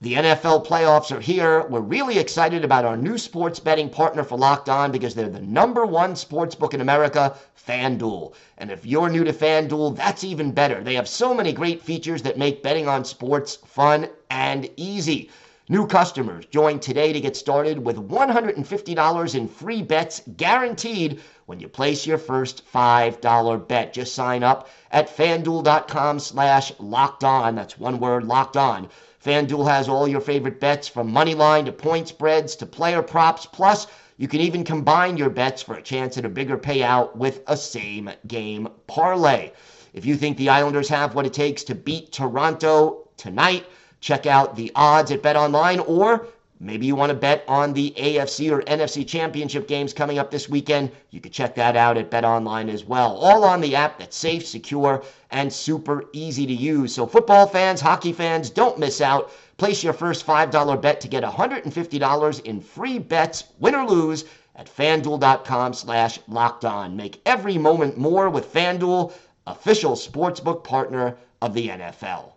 The 0.00 0.14
NFL 0.14 0.64
playoffs 0.64 1.10
are 1.10 1.18
here. 1.18 1.66
We're 1.66 1.80
really 1.80 2.20
excited 2.20 2.64
about 2.64 2.84
our 2.84 2.96
new 2.96 3.18
sports 3.18 3.58
betting 3.58 3.90
partner 3.90 4.22
for 4.22 4.38
Locked 4.38 4.68
On 4.68 4.92
because 4.92 5.12
they're 5.12 5.28
the 5.28 5.40
number 5.40 5.84
one 5.84 6.14
sports 6.14 6.54
book 6.54 6.72
in 6.72 6.80
America, 6.80 7.36
FanDuel. 7.66 8.32
And 8.58 8.70
if 8.70 8.86
you're 8.86 9.08
new 9.08 9.24
to 9.24 9.32
FanDuel, 9.32 9.96
that's 9.96 10.22
even 10.22 10.52
better. 10.52 10.84
They 10.84 10.94
have 10.94 11.08
so 11.08 11.34
many 11.34 11.52
great 11.52 11.82
features 11.82 12.22
that 12.22 12.38
make 12.38 12.62
betting 12.62 12.86
on 12.86 13.04
sports 13.04 13.56
fun 13.56 14.08
and 14.30 14.70
easy. 14.76 15.30
New 15.68 15.84
customers 15.84 16.46
join 16.46 16.78
today 16.78 17.12
to 17.12 17.20
get 17.20 17.36
started 17.36 17.84
with 17.84 17.96
$150 17.96 19.34
in 19.34 19.48
free 19.48 19.82
bets 19.82 20.22
guaranteed 20.36 21.20
when 21.46 21.58
you 21.58 21.68
place 21.68 22.06
your 22.06 22.18
first 22.18 22.62
$5 22.72 23.66
bet. 23.66 23.92
Just 23.92 24.14
sign 24.14 24.44
up 24.44 24.68
at 24.92 25.14
fanduel.com 25.14 26.20
slash 26.20 26.72
locked 26.78 27.24
on. 27.24 27.56
That's 27.56 27.78
one 27.78 27.98
word, 27.98 28.22
locked 28.22 28.56
on. 28.56 28.88
FanDuel 29.24 29.68
has 29.68 29.88
all 29.88 30.06
your 30.06 30.20
favorite 30.20 30.60
bets 30.60 30.86
from 30.86 31.10
money 31.10 31.34
line 31.34 31.64
to 31.64 31.72
point 31.72 32.08
spreads 32.08 32.54
to 32.56 32.66
player 32.66 33.02
props. 33.02 33.46
Plus, 33.46 33.88
you 34.16 34.28
can 34.28 34.40
even 34.40 34.62
combine 34.62 35.16
your 35.16 35.30
bets 35.30 35.60
for 35.60 35.74
a 35.74 35.82
chance 35.82 36.16
at 36.16 36.24
a 36.24 36.28
bigger 36.28 36.56
payout 36.56 37.16
with 37.16 37.42
a 37.46 37.56
same 37.56 38.10
game 38.26 38.68
parlay. 38.86 39.50
If 39.92 40.04
you 40.04 40.16
think 40.16 40.36
the 40.36 40.50
Islanders 40.50 40.88
have 40.88 41.14
what 41.14 41.26
it 41.26 41.32
takes 41.32 41.64
to 41.64 41.74
beat 41.74 42.12
Toronto 42.12 43.08
tonight, 43.16 43.66
check 44.00 44.26
out 44.26 44.54
the 44.54 44.70
odds 44.74 45.10
at 45.10 45.22
Bet 45.22 45.36
Online 45.36 45.80
or 45.80 46.28
Maybe 46.60 46.86
you 46.86 46.96
want 46.96 47.10
to 47.10 47.14
bet 47.14 47.44
on 47.46 47.72
the 47.72 47.94
AFC 47.96 48.50
or 48.50 48.62
NFC 48.62 49.06
championship 49.06 49.68
games 49.68 49.92
coming 49.92 50.18
up 50.18 50.32
this 50.32 50.48
weekend. 50.48 50.90
You 51.10 51.20
can 51.20 51.30
check 51.30 51.54
that 51.54 51.76
out 51.76 51.96
at 51.96 52.10
Bet 52.10 52.24
Online 52.24 52.68
as 52.68 52.84
well. 52.84 53.16
All 53.16 53.44
on 53.44 53.60
the 53.60 53.76
app 53.76 53.98
that's 53.98 54.16
safe, 54.16 54.44
secure, 54.44 55.04
and 55.30 55.52
super 55.52 56.06
easy 56.12 56.46
to 56.46 56.52
use. 56.52 56.92
So, 56.92 57.06
football 57.06 57.46
fans, 57.46 57.80
hockey 57.80 58.12
fans, 58.12 58.50
don't 58.50 58.76
miss 58.76 59.00
out. 59.00 59.30
Place 59.56 59.84
your 59.84 59.92
first 59.92 60.26
$5 60.26 60.82
bet 60.82 61.00
to 61.00 61.08
get 61.08 61.22
$150 61.22 62.44
in 62.44 62.60
free 62.60 62.98
bets, 62.98 63.44
win 63.60 63.76
or 63.76 63.86
lose, 63.86 64.24
at 64.56 64.66
fanduel.com 64.66 65.74
slash 65.74 66.18
locked 66.26 66.64
on. 66.64 66.96
Make 66.96 67.20
every 67.24 67.56
moment 67.56 67.96
more 67.96 68.28
with 68.30 68.52
FanDuel, 68.52 69.12
official 69.46 69.92
sportsbook 69.92 70.64
partner 70.64 71.16
of 71.40 71.54
the 71.54 71.68
NFL. 71.68 72.32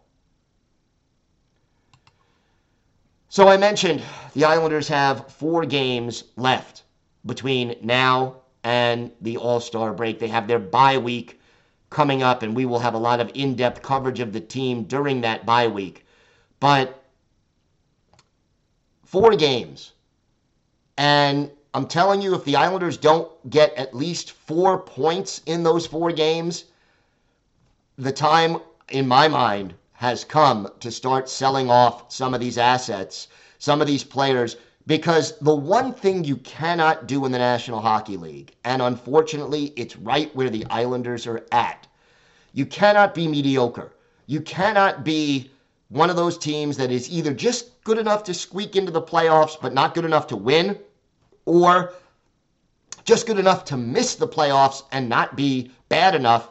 So 3.32 3.48
I 3.48 3.56
mentioned 3.56 4.04
the 4.34 4.44
Islanders 4.44 4.90
have 4.90 5.32
four 5.32 5.66
games 5.66 6.26
left 6.36 6.84
between 7.26 7.78
now 7.82 8.42
and 8.66 9.10
the 9.22 9.38
All 9.38 9.62
Star 9.62 9.94
break. 9.94 10.20
They 10.20 10.28
have 10.28 10.50
their 10.50 10.60
bye 10.60 10.98
week 10.98 11.40
coming 11.90 12.24
up, 12.24 12.44
and 12.44 12.54
we 12.54 12.66
will 12.66 12.80
have 12.80 12.94
a 12.94 12.98
lot 12.98 13.22
of 13.22 13.32
in 13.34 13.56
depth 13.56 13.82
coverage 13.82 14.20
of 14.20 14.34
the 14.34 14.42
team 14.42 14.84
during 14.84 15.22
that 15.22 15.46
bye 15.46 15.70
week. 15.70 16.06
But 16.60 17.06
four 19.06 19.34
games. 19.38 19.94
And 20.98 21.50
I'm 21.74 21.88
telling 21.88 22.22
you, 22.22 22.36
if 22.36 22.44
the 22.44 22.58
Islanders 22.58 22.98
don't 22.98 23.32
get 23.50 23.74
at 23.76 23.96
least 23.96 24.32
four 24.32 24.78
points 24.78 25.42
in 25.46 25.64
those 25.64 25.88
four 25.88 26.12
games, 26.12 26.66
the 27.98 28.12
time, 28.12 28.58
in 28.90 29.08
my 29.08 29.30
mind, 29.30 29.74
has 30.02 30.24
come 30.24 30.68
to 30.80 30.90
start 30.90 31.30
selling 31.30 31.70
off 31.70 32.12
some 32.12 32.34
of 32.34 32.40
these 32.40 32.58
assets, 32.58 33.28
some 33.60 33.82
of 33.82 33.86
these 33.86 34.04
players, 34.04 34.58
because 34.88 35.38
the 35.42 35.54
one 35.54 35.94
thing 35.94 36.24
you 36.24 36.38
cannot 36.38 37.06
do 37.06 37.24
in 37.24 37.32
the 37.32 37.38
National 37.38 37.80
Hockey 37.80 38.18
League, 38.18 38.56
and 38.64 38.82
unfortunately, 38.82 39.72
it's 39.76 39.96
right 39.98 40.36
where 40.36 40.50
the 40.50 40.66
Islanders 40.72 41.28
are 41.28 41.46
at, 41.52 41.86
you 42.52 42.66
cannot 42.66 43.14
be 43.14 43.28
mediocre. 43.28 43.94
You 44.26 44.42
cannot 44.42 45.04
be 45.04 45.52
one 45.90 46.10
of 46.10 46.16
those 46.16 46.36
teams 46.36 46.78
that 46.78 46.90
is 46.90 47.12
either 47.12 47.32
just 47.32 47.84
good 47.84 48.00
enough 48.00 48.24
to 48.24 48.34
squeak 48.34 48.76
into 48.76 48.92
the 48.92 49.04
playoffs 49.04 49.56
but 49.62 49.72
not 49.72 49.94
good 49.94 50.06
enough 50.06 50.26
to 50.28 50.36
win, 50.36 50.80
or 51.46 51.94
just 53.04 53.28
good 53.28 53.38
enough 53.38 53.66
to 53.66 53.78
miss 53.78 54.16
the 54.16 54.28
playoffs 54.28 54.82
and 54.92 55.08
not 55.08 55.36
be 55.38 55.70
bad 55.90 56.16
enough 56.16 56.50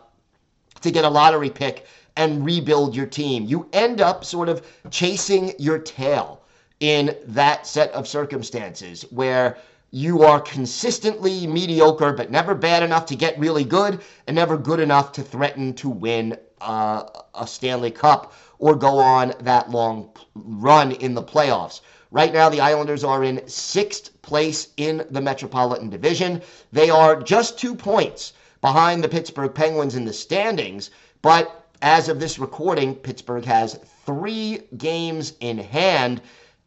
to 0.82 0.92
get 0.92 1.04
a 1.04 1.08
lottery 1.08 1.50
pick 1.50 1.84
and 2.16 2.44
rebuild 2.44 2.94
your 2.94 3.06
team. 3.06 3.44
You 3.44 3.68
end 3.72 4.00
up 4.00 4.24
sort 4.24 4.48
of 4.48 4.66
chasing 4.90 5.52
your 5.58 5.78
tail 5.78 6.42
in 6.80 7.16
that 7.26 7.66
set 7.66 7.92
of 7.92 8.08
circumstances 8.08 9.02
where 9.10 9.58
you 9.90 10.22
are 10.22 10.40
consistently 10.40 11.46
mediocre 11.46 12.12
but 12.12 12.30
never 12.30 12.54
bad 12.54 12.82
enough 12.82 13.06
to 13.06 13.16
get 13.16 13.38
really 13.38 13.64
good 13.64 14.00
and 14.26 14.36
never 14.36 14.56
good 14.56 14.80
enough 14.80 15.12
to 15.12 15.22
threaten 15.22 15.74
to 15.74 15.88
win 15.88 16.36
uh, 16.60 17.04
a 17.34 17.46
Stanley 17.46 17.90
Cup 17.90 18.32
or 18.58 18.76
go 18.76 18.98
on 18.98 19.34
that 19.40 19.70
long 19.70 20.10
run 20.34 20.92
in 20.92 21.14
the 21.14 21.22
playoffs. 21.22 21.80
Right 22.12 22.32
now, 22.32 22.48
the 22.48 22.60
Islanders 22.60 23.04
are 23.04 23.22
in 23.22 23.46
sixth 23.48 24.20
place 24.22 24.68
in 24.76 25.06
the 25.10 25.20
Metropolitan 25.20 25.90
Division. 25.90 26.42
They 26.72 26.90
are 26.90 27.20
just 27.20 27.58
two 27.58 27.74
points 27.74 28.32
behind 28.60 29.02
the 29.02 29.08
Pittsburgh 29.08 29.54
Penguins 29.54 29.94
in 29.94 30.04
the 30.04 30.12
standings, 30.12 30.90
but 31.22 31.59
as 31.82 32.08
of 32.08 32.20
this 32.20 32.38
recording, 32.38 32.94
Pittsburgh 32.94 33.44
has 33.44 33.78
three 34.04 34.60
games 34.76 35.34
in 35.40 35.58
hand. 35.58 36.20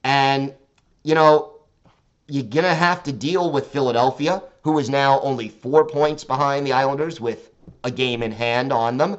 And, 0.03 0.53
you 1.03 1.15
know, 1.15 1.53
you're 2.27 2.43
going 2.43 2.65
to 2.65 2.73
have 2.73 3.03
to 3.03 3.11
deal 3.11 3.51
with 3.51 3.67
Philadelphia, 3.67 4.41
who 4.63 4.79
is 4.79 4.89
now 4.89 5.19
only 5.21 5.49
four 5.49 5.85
points 5.85 6.23
behind 6.23 6.65
the 6.65 6.73
Islanders 6.73 7.19
with 7.19 7.51
a 7.83 7.91
game 7.91 8.23
in 8.23 8.31
hand 8.31 8.71
on 8.71 8.97
them. 8.97 9.17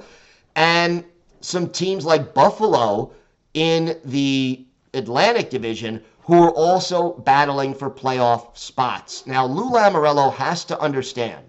And 0.57 1.05
some 1.41 1.69
teams 1.69 2.05
like 2.05 2.35
Buffalo 2.35 3.13
in 3.53 3.99
the 4.05 4.65
Atlantic 4.95 5.51
Division 5.51 6.03
who 6.23 6.43
are 6.43 6.53
also 6.53 7.13
battling 7.13 7.75
for 7.75 7.91
playoff 7.91 8.57
spots. 8.57 9.27
Now, 9.27 9.45
Lou 9.45 9.71
Lamoriello 9.71 10.33
has 10.33 10.65
to 10.67 10.81
understand 10.81 11.45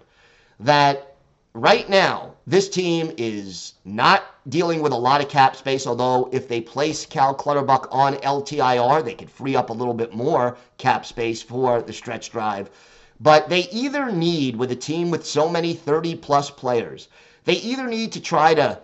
that 0.60 1.16
right 1.54 1.88
now, 1.88 2.34
this 2.46 2.68
team 2.68 3.12
is 3.16 3.74
not 3.84 4.22
dealing 4.48 4.80
with 4.80 4.92
a 4.92 4.96
lot 4.96 5.20
of 5.20 5.28
cap 5.28 5.56
space, 5.56 5.86
although 5.86 6.28
if 6.32 6.48
they 6.48 6.60
place 6.60 7.04
Cal 7.06 7.34
Clutterbuck 7.34 7.88
on 7.90 8.14
LTIR, 8.16 9.04
they 9.04 9.14
could 9.14 9.30
free 9.30 9.56
up 9.56 9.70
a 9.70 9.72
little 9.72 9.94
bit 9.94 10.14
more 10.14 10.56
cap 10.78 11.04
space 11.04 11.42
for 11.42 11.82
the 11.82 11.92
stretch 11.92 12.30
drive. 12.30 12.70
But 13.20 13.48
they 13.48 13.68
either 13.70 14.12
need, 14.12 14.56
with 14.56 14.70
a 14.70 14.76
team 14.76 15.10
with 15.10 15.26
so 15.26 15.48
many 15.48 15.74
30 15.74 16.16
plus 16.16 16.50
players, 16.50 17.08
they 17.44 17.54
either 17.54 17.86
need 17.86 18.12
to 18.12 18.20
try 18.20 18.54
to 18.54 18.78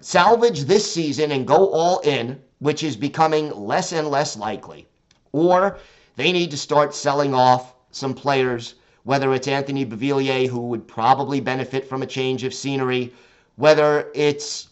salvage 0.00 0.64
this 0.64 0.92
season 0.92 1.32
and 1.32 1.46
go 1.46 1.70
all 1.70 2.00
in, 2.00 2.40
which 2.58 2.82
is 2.82 2.96
becoming 2.96 3.50
less 3.50 3.92
and 3.92 4.08
less 4.08 4.36
likely, 4.36 4.86
or 5.32 5.78
they 6.16 6.32
need 6.32 6.50
to 6.50 6.58
start 6.58 6.94
selling 6.94 7.34
off 7.34 7.74
some 7.90 8.14
players 8.14 8.74
whether 9.06 9.32
it's 9.34 9.46
Anthony 9.46 9.86
Beauvillier, 9.86 10.48
who 10.48 10.62
would 10.62 10.88
probably 10.88 11.40
benefit 11.40 11.88
from 11.88 12.02
a 12.02 12.06
change 12.06 12.42
of 12.42 12.52
scenery, 12.52 13.12
whether 13.56 14.10
it's 14.14 14.68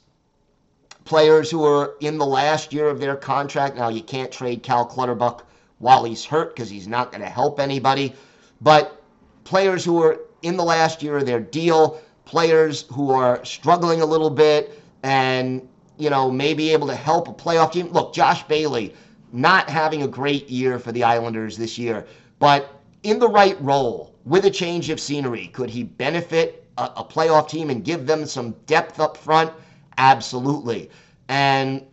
players 1.04 1.50
who 1.50 1.64
are 1.64 1.94
in 2.00 2.18
the 2.18 2.26
last 2.26 2.72
year 2.72 2.88
of 2.88 3.00
their 3.00 3.16
contract. 3.16 3.76
Now, 3.76 3.88
you 3.88 4.02
can't 4.02 4.32
trade 4.32 4.62
Cal 4.62 4.86
Clutterbuck 4.86 5.46
while 5.78 6.04
he's 6.04 6.24
hurt 6.24 6.54
because 6.54 6.70
he's 6.70 6.88
not 6.88 7.10
going 7.10 7.20
to 7.20 7.28
help 7.28 7.60
anybody, 7.60 8.14
but 8.60 9.02
players 9.44 9.84
who 9.84 10.02
are 10.02 10.20
in 10.42 10.56
the 10.56 10.64
last 10.64 11.02
year 11.02 11.18
of 11.18 11.26
their 11.26 11.40
deal, 11.40 12.00
players 12.24 12.82
who 12.92 13.10
are 13.10 13.44
struggling 13.44 14.00
a 14.00 14.06
little 14.06 14.30
bit 14.30 14.80
and, 15.02 15.66
you 15.98 16.08
know, 16.08 16.30
maybe 16.30 16.70
able 16.70 16.86
to 16.86 16.94
help 16.94 17.28
a 17.28 17.32
playoff 17.32 17.72
team. 17.72 17.88
Look, 17.88 18.14
Josh 18.14 18.42
Bailey 18.44 18.94
not 19.32 19.68
having 19.68 20.02
a 20.02 20.08
great 20.08 20.48
year 20.48 20.78
for 20.78 20.92
the 20.92 21.02
Islanders 21.02 21.56
this 21.56 21.76
year, 21.76 22.06
but 22.38 22.80
in 23.02 23.18
the 23.18 23.28
right 23.28 23.60
role 23.60 24.14
with 24.24 24.46
a 24.46 24.50
change 24.50 24.88
of 24.90 25.00
scenery, 25.00 25.48
could 25.48 25.68
he 25.68 25.82
benefit 25.82 26.63
a, 26.78 26.90
a 26.96 27.04
playoff 27.04 27.48
team 27.48 27.70
and 27.70 27.84
give 27.84 28.06
them 28.06 28.26
some 28.26 28.52
depth 28.66 29.00
up 29.00 29.16
front? 29.16 29.52
Absolutely. 29.98 30.90
And 31.28 31.84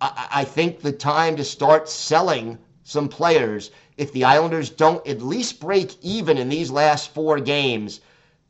I, 0.00 0.28
I 0.30 0.44
think 0.44 0.80
the 0.80 0.92
time 0.92 1.36
to 1.36 1.44
start 1.44 1.88
selling 1.88 2.58
some 2.84 3.08
players, 3.08 3.70
if 3.96 4.12
the 4.12 4.24
Islanders 4.24 4.70
don't 4.70 5.06
at 5.06 5.22
least 5.22 5.60
break 5.60 5.96
even 6.02 6.38
in 6.38 6.48
these 6.48 6.70
last 6.70 7.12
four 7.12 7.40
games, 7.40 8.00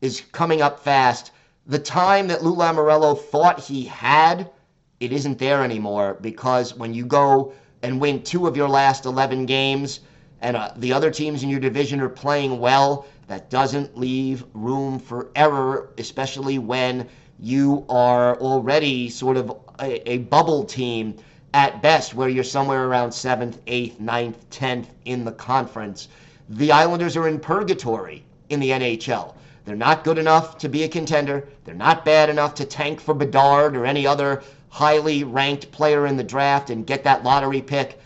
is 0.01 0.21
coming 0.31 0.61
up 0.61 0.79
fast. 0.79 1.31
The 1.65 1.79
time 1.79 2.27
that 2.27 2.43
Lou 2.43 2.55
Lamoriello 2.55 3.19
thought 3.19 3.59
he 3.59 3.85
had, 3.85 4.49
it 4.99 5.11
isn't 5.11 5.39
there 5.39 5.63
anymore 5.63 6.17
because 6.21 6.75
when 6.75 6.93
you 6.93 7.05
go 7.05 7.53
and 7.83 7.99
win 7.99 8.23
two 8.23 8.47
of 8.47 8.55
your 8.55 8.69
last 8.69 9.05
11 9.05 9.45
games, 9.45 10.01
and 10.41 10.55
uh, 10.55 10.71
the 10.77 10.93
other 10.93 11.09
teams 11.09 11.43
in 11.43 11.49
your 11.49 11.59
division 11.59 11.99
are 11.99 12.09
playing 12.09 12.59
well, 12.59 13.05
that 13.27 13.49
doesn't 13.49 13.97
leave 13.97 14.43
room 14.53 14.99
for 14.99 15.29
error, 15.35 15.89
especially 15.97 16.57
when 16.57 17.07
you 17.39 17.85
are 17.89 18.37
already 18.39 19.09
sort 19.09 19.37
of 19.37 19.51
a, 19.79 20.09
a 20.09 20.17
bubble 20.19 20.63
team 20.63 21.15
at 21.53 21.81
best, 21.81 22.13
where 22.13 22.29
you're 22.29 22.43
somewhere 22.43 22.87
around 22.87 23.11
seventh, 23.11 23.59
eighth, 23.67 23.99
ninth, 23.99 24.49
tenth 24.49 24.89
in 25.05 25.23
the 25.23 25.31
conference. 25.31 26.07
The 26.49 26.71
Islanders 26.71 27.17
are 27.17 27.27
in 27.27 27.39
purgatory 27.39 28.23
in 28.49 28.59
the 28.59 28.69
NHL. 28.71 29.35
They're 29.65 29.75
not 29.75 30.03
good 30.03 30.17
enough 30.17 30.57
to 30.59 30.69
be 30.69 30.83
a 30.83 30.87
contender. 30.87 31.47
They're 31.65 31.75
not 31.75 32.05
bad 32.05 32.29
enough 32.29 32.53
to 32.55 32.65
tank 32.65 33.01
for 33.01 33.13
Bedard 33.13 33.75
or 33.75 33.85
any 33.85 34.07
other 34.07 34.43
highly 34.69 35.23
ranked 35.23 35.71
player 35.71 36.07
in 36.07 36.17
the 36.17 36.23
draft 36.23 36.69
and 36.69 36.87
get 36.87 37.03
that 37.03 37.23
lottery 37.23 37.61
pick 37.61 37.99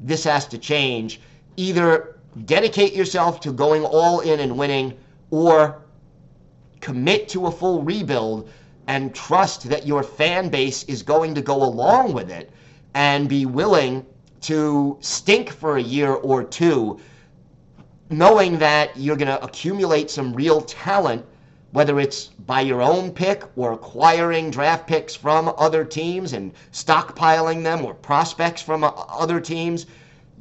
this 0.00 0.24
has 0.24 0.46
to 0.46 0.58
change. 0.58 1.20
Either 1.56 2.16
dedicate 2.44 2.94
yourself 2.94 3.40
to 3.40 3.52
going 3.52 3.84
all 3.84 4.20
in 4.20 4.40
and 4.40 4.56
winning, 4.56 4.96
or 5.30 5.82
commit 6.80 7.28
to 7.28 7.46
a 7.46 7.50
full 7.50 7.82
rebuild 7.82 8.48
and 8.86 9.14
trust 9.14 9.68
that 9.68 9.86
your 9.86 10.02
fan 10.02 10.48
base 10.48 10.82
is 10.84 11.02
going 11.02 11.34
to 11.34 11.42
go 11.42 11.62
along 11.62 12.12
with 12.12 12.30
it 12.30 12.50
and 12.94 13.28
be 13.28 13.46
willing 13.46 14.04
to 14.40 14.96
stink 15.00 15.50
for 15.50 15.76
a 15.76 15.82
year 15.82 16.12
or 16.12 16.42
two, 16.42 16.98
knowing 18.08 18.58
that 18.58 18.96
you're 18.96 19.16
going 19.16 19.28
to 19.28 19.44
accumulate 19.44 20.10
some 20.10 20.32
real 20.32 20.60
talent, 20.62 21.24
whether 21.72 22.00
it's 22.00 22.26
by 22.46 22.60
your 22.60 22.82
own 22.82 23.12
pick 23.12 23.44
or 23.54 23.72
acquiring 23.72 24.50
draft 24.50 24.86
picks 24.86 25.14
from 25.14 25.52
other 25.58 25.84
teams 25.84 26.32
and 26.32 26.52
stockpiling 26.72 27.62
them 27.62 27.84
or 27.84 27.94
prospects 27.94 28.62
from 28.62 28.82
other 28.84 29.40
teams. 29.40 29.86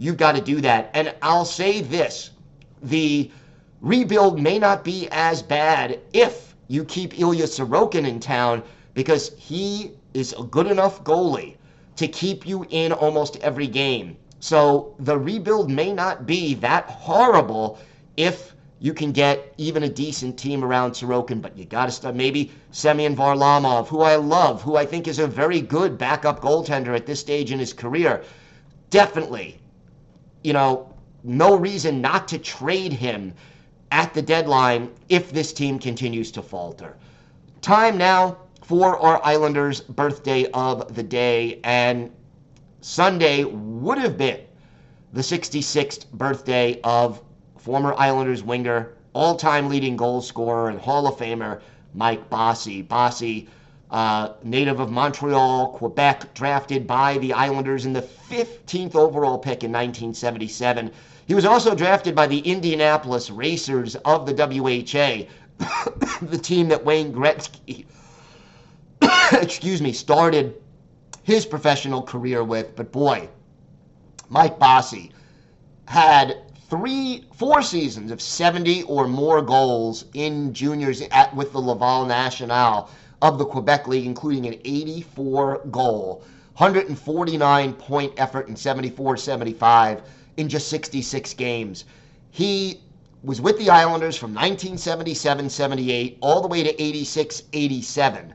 You've 0.02 0.16
got 0.16 0.36
to 0.38 0.42
do 0.42 0.62
that. 0.62 0.92
And 0.94 1.14
I'll 1.22 1.44
say 1.44 1.82
this 1.82 2.30
the 2.82 3.30
rebuild 3.82 4.40
may 4.40 4.58
not 4.58 4.86
be 4.86 5.10
as 5.12 5.42
bad 5.42 6.00
if 6.14 6.56
you 6.70 6.86
keep 6.86 7.20
Ilya 7.20 7.44
Sorokin 7.48 8.08
in 8.08 8.22
town 8.22 8.64
because 8.94 9.34
he 9.38 9.92
is 10.14 10.34
a 10.40 10.44
good 10.44 10.68
enough 10.68 11.04
goalie 11.04 11.58
to 11.98 12.08
keep 12.08 12.48
you 12.48 12.66
in 12.70 12.94
almost 12.94 13.36
every 13.42 13.68
game. 13.68 14.16
So 14.40 14.96
the 15.00 15.18
rebuild 15.18 15.70
may 15.70 15.92
not 15.92 16.26
be 16.26 16.54
that 16.56 16.86
horrible 16.86 17.78
if 18.16 18.56
you 18.80 18.94
can 18.94 19.12
get 19.12 19.54
even 19.58 19.84
a 19.84 19.90
decent 19.90 20.40
team 20.40 20.64
around 20.64 20.94
Sorokin, 20.94 21.42
but 21.42 21.58
you 21.58 21.66
got 21.66 21.88
to 21.88 21.92
start 21.92 22.16
maybe 22.16 22.54
Semyon 22.72 23.18
Varlamov, 23.18 23.90
who 23.90 24.00
I 24.00 24.16
love, 24.16 24.62
who 24.62 24.78
I 24.78 24.86
think 24.86 25.10
is 25.10 25.20
a 25.20 25.28
very 25.28 25.60
good 25.60 25.98
backup 25.98 26.40
goaltender 26.40 26.96
at 26.96 27.06
this 27.06 27.20
stage 27.20 27.52
in 27.52 27.60
his 27.60 27.74
career. 27.74 28.24
Definitely, 28.90 29.60
you 30.44 30.54
know, 30.54 30.94
no 31.24 31.56
reason 31.56 32.02
not 32.02 32.28
to 32.30 32.38
trade 32.38 32.94
him 32.94 33.34
at 33.92 34.14
the 34.14 34.22
deadline 34.22 34.92
if 35.10 35.32
this 35.32 35.52
team 35.54 35.80
continues 35.80 36.32
to 36.32 36.42
falter. 36.42 36.96
Time 37.62 37.98
now 37.98 38.38
for 38.62 38.98
our 39.00 39.20
Islanders' 39.26 39.82
birthday 39.82 40.46
of 40.52 40.96
the 40.96 41.04
day. 41.04 41.60
And 41.64 42.12
Sunday 42.82 43.44
would 43.44 43.98
have 43.98 44.18
been 44.18 44.42
the 45.12 45.22
66th 45.22 46.10
birthday 46.12 46.80
of 46.84 47.22
former 47.58 47.94
Islanders 47.98 48.44
winger, 48.44 48.94
all 49.14 49.36
time 49.36 49.70
leading 49.70 49.98
goal 49.98 50.22
scorer, 50.22 50.70
and 50.70 50.80
Hall 50.80 51.08
of 51.08 51.18
Famer 51.18 51.62
Mike 51.96 52.30
Bossy. 52.30 52.82
Bossy, 52.82 53.50
uh, 53.92 54.34
native 54.44 54.80
of 54.80 54.92
Montreal, 54.92 55.74
Quebec, 55.74 56.34
drafted 56.34 56.86
by 56.86 57.18
the 57.18 57.34
Islanders 57.34 57.86
in 57.86 57.94
the 57.94 58.02
15th 58.02 58.96
overall 58.96 59.38
pick 59.38 59.64
in 59.64 59.72
1977. 59.72 60.92
He 61.28 61.34
was 61.34 61.46
also 61.46 61.76
drafted 61.76 62.16
by 62.16 62.28
the 62.28 62.40
Indianapolis 62.40 63.30
Racers 63.30 63.96
of 64.06 64.26
the 64.26 64.34
WHA, 64.34 65.26
the 66.22 66.38
team 66.38 66.68
that 66.70 66.86
Wayne 66.86 67.14
Gretzky 67.14 67.86
excuse 69.42 69.82
me, 69.82 69.92
started 69.92 70.56
his 71.24 71.46
professional 71.46 72.02
career 72.02 72.44
with. 72.44 72.76
But 72.76 72.92
boy, 72.92 73.30
Mike 74.30 74.60
Bossy 74.60 75.12
had 75.86 76.38
three, 76.70 77.26
four 77.34 77.62
seasons 77.62 78.12
of 78.12 78.22
70 78.22 78.84
or 78.84 79.08
more 79.08 79.42
goals 79.42 80.06
in 80.14 80.54
juniors 80.54 81.02
at, 81.12 81.36
with 81.36 81.52
the 81.52 81.60
Laval 81.60 82.06
National 82.06 82.90
of 83.22 83.38
the 83.38 83.46
Quebec 83.46 83.88
League, 83.88 84.06
including 84.06 84.46
an 84.46 84.56
84 84.64 85.62
goal, 85.72 86.24
149 86.58 87.74
point 87.74 88.14
effort 88.18 88.48
in 88.48 88.56
74 88.56 89.18
75 89.18 90.02
in 90.38 90.50
just 90.50 90.68
66 90.68 91.34
games. 91.34 91.86
He 92.32 92.82
was 93.24 93.42
with 93.42 93.58
the 93.58 93.70
Islanders 93.70 94.16
from 94.16 94.34
1977 94.34 95.50
78 95.50 96.18
all 96.22 96.42
the 96.42 96.48
way 96.48 96.64
to 96.64 96.82
86 96.82 97.44
87 97.52 98.34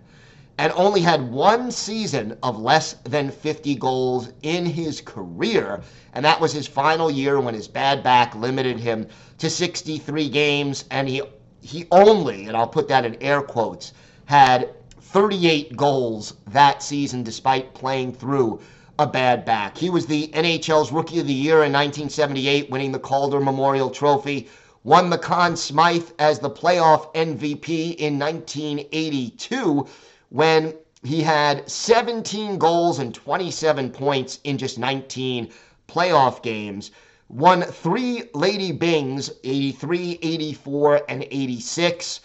and 0.58 0.72
only 0.76 1.00
had 1.00 1.32
one 1.32 1.70
season 1.70 2.36
of 2.42 2.60
less 2.60 2.94
than 3.04 3.30
50 3.30 3.74
goals 3.76 4.30
in 4.42 4.64
his 4.64 5.00
career. 5.00 5.80
And 6.12 6.24
that 6.24 6.40
was 6.40 6.52
his 6.52 6.66
final 6.66 7.10
year 7.10 7.40
when 7.40 7.54
his 7.54 7.66
bad 7.66 8.04
back 8.04 8.34
limited 8.36 8.78
him 8.78 9.08
to 9.38 9.50
63 9.50 10.28
games. 10.28 10.84
And 10.90 11.08
he, 11.08 11.22
he 11.60 11.86
only, 11.90 12.46
and 12.46 12.56
I'll 12.56 12.68
put 12.68 12.88
that 12.88 13.04
in 13.04 13.20
air 13.20 13.42
quotes, 13.42 13.92
had 14.26 14.70
38 15.00 15.76
goals 15.76 16.34
that 16.48 16.82
season 16.82 17.22
despite 17.22 17.74
playing 17.74 18.12
through 18.12 18.60
a 18.98 19.06
bad 19.06 19.44
back. 19.44 19.76
He 19.76 19.90
was 19.90 20.06
the 20.06 20.28
NHL's 20.28 20.92
Rookie 20.92 21.18
of 21.18 21.26
the 21.26 21.32
Year 21.32 21.64
in 21.64 21.72
1978, 21.72 22.70
winning 22.70 22.92
the 22.92 22.98
Calder 22.98 23.40
Memorial 23.40 23.90
Trophy. 23.90 24.48
Won 24.84 25.10
the 25.10 25.18
Conn 25.18 25.56
Smythe 25.56 26.10
as 26.18 26.38
the 26.38 26.50
playoff 26.50 27.12
MVP 27.14 27.96
in 27.96 28.18
1982 28.18 29.87
when 30.28 30.74
he 31.02 31.22
had 31.22 31.68
17 31.68 32.58
goals 32.58 32.98
and 32.98 33.14
27 33.14 33.90
points 33.90 34.40
in 34.44 34.58
just 34.58 34.78
19 34.78 35.48
playoff 35.88 36.42
games. 36.42 36.90
Won 37.28 37.62
three 37.62 38.24
Lady 38.34 38.72
Byngs, 38.72 39.30
83, 39.42 40.18
84, 40.22 41.02
and 41.08 41.26
86. 41.30 42.20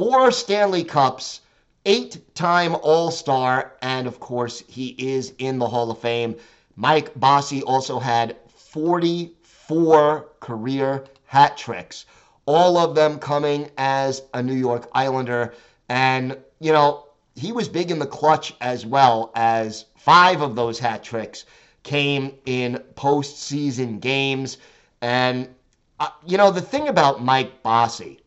Four 0.00 0.32
Stanley 0.32 0.82
Cups, 0.82 1.42
eight 1.84 2.34
time 2.34 2.74
All 2.74 3.10
Star, 3.10 3.74
and 3.82 4.06
of 4.06 4.18
course, 4.18 4.62
he 4.66 4.94
is 4.96 5.34
in 5.36 5.58
the 5.58 5.68
Hall 5.68 5.90
of 5.90 5.98
Fame. 5.98 6.36
Mike 6.74 7.12
Bossy 7.20 7.62
also 7.64 7.98
had 7.98 8.34
44 8.48 10.28
career 10.40 11.04
hat 11.26 11.58
tricks, 11.58 12.06
all 12.46 12.78
of 12.78 12.94
them 12.94 13.18
coming 13.18 13.70
as 13.76 14.22
a 14.32 14.42
New 14.42 14.54
York 14.54 14.88
Islander. 14.94 15.52
And, 15.90 16.38
you 16.60 16.72
know, 16.72 17.04
he 17.36 17.52
was 17.52 17.68
big 17.68 17.90
in 17.90 17.98
the 17.98 18.06
clutch 18.06 18.54
as 18.62 18.86
well 18.86 19.30
as 19.34 19.84
five 19.98 20.40
of 20.40 20.56
those 20.56 20.78
hat 20.78 21.04
tricks 21.04 21.44
came 21.82 22.38
in 22.46 22.82
postseason 22.94 24.00
games. 24.00 24.56
And, 25.02 25.54
uh, 25.98 26.08
you 26.24 26.38
know, 26.38 26.50
the 26.50 26.62
thing 26.62 26.88
about 26.88 27.22
Mike 27.22 27.62
Bossy 27.62 28.19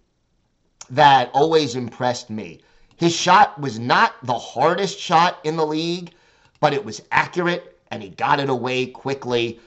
that 0.90 1.30
always 1.34 1.76
impressed 1.76 2.30
me, 2.30 2.62
his 2.98 3.16
shot 3.16 3.60
was 3.60 3.80
not 3.80 4.14
the 4.24 4.38
hardest 4.38 5.00
shot 5.00 5.40
in 5.44 5.58
the 5.58 5.66
league, 5.66 6.14
but 6.60 6.74
it 6.74 6.84
was 6.84 7.02
accurate 7.12 7.78
and 7.92 8.02
he 8.02 8.10
got 8.10 8.40
it 8.40 8.50
away 8.50 8.88
quickly. 8.88 9.60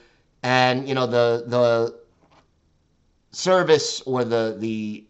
And, 0.43 0.87
you 0.87 0.93
know, 0.95 1.07
the, 1.07 1.43
the 1.47 1.99
service 3.31 4.01
or 4.01 4.23
the, 4.23 4.55
the 4.59 5.05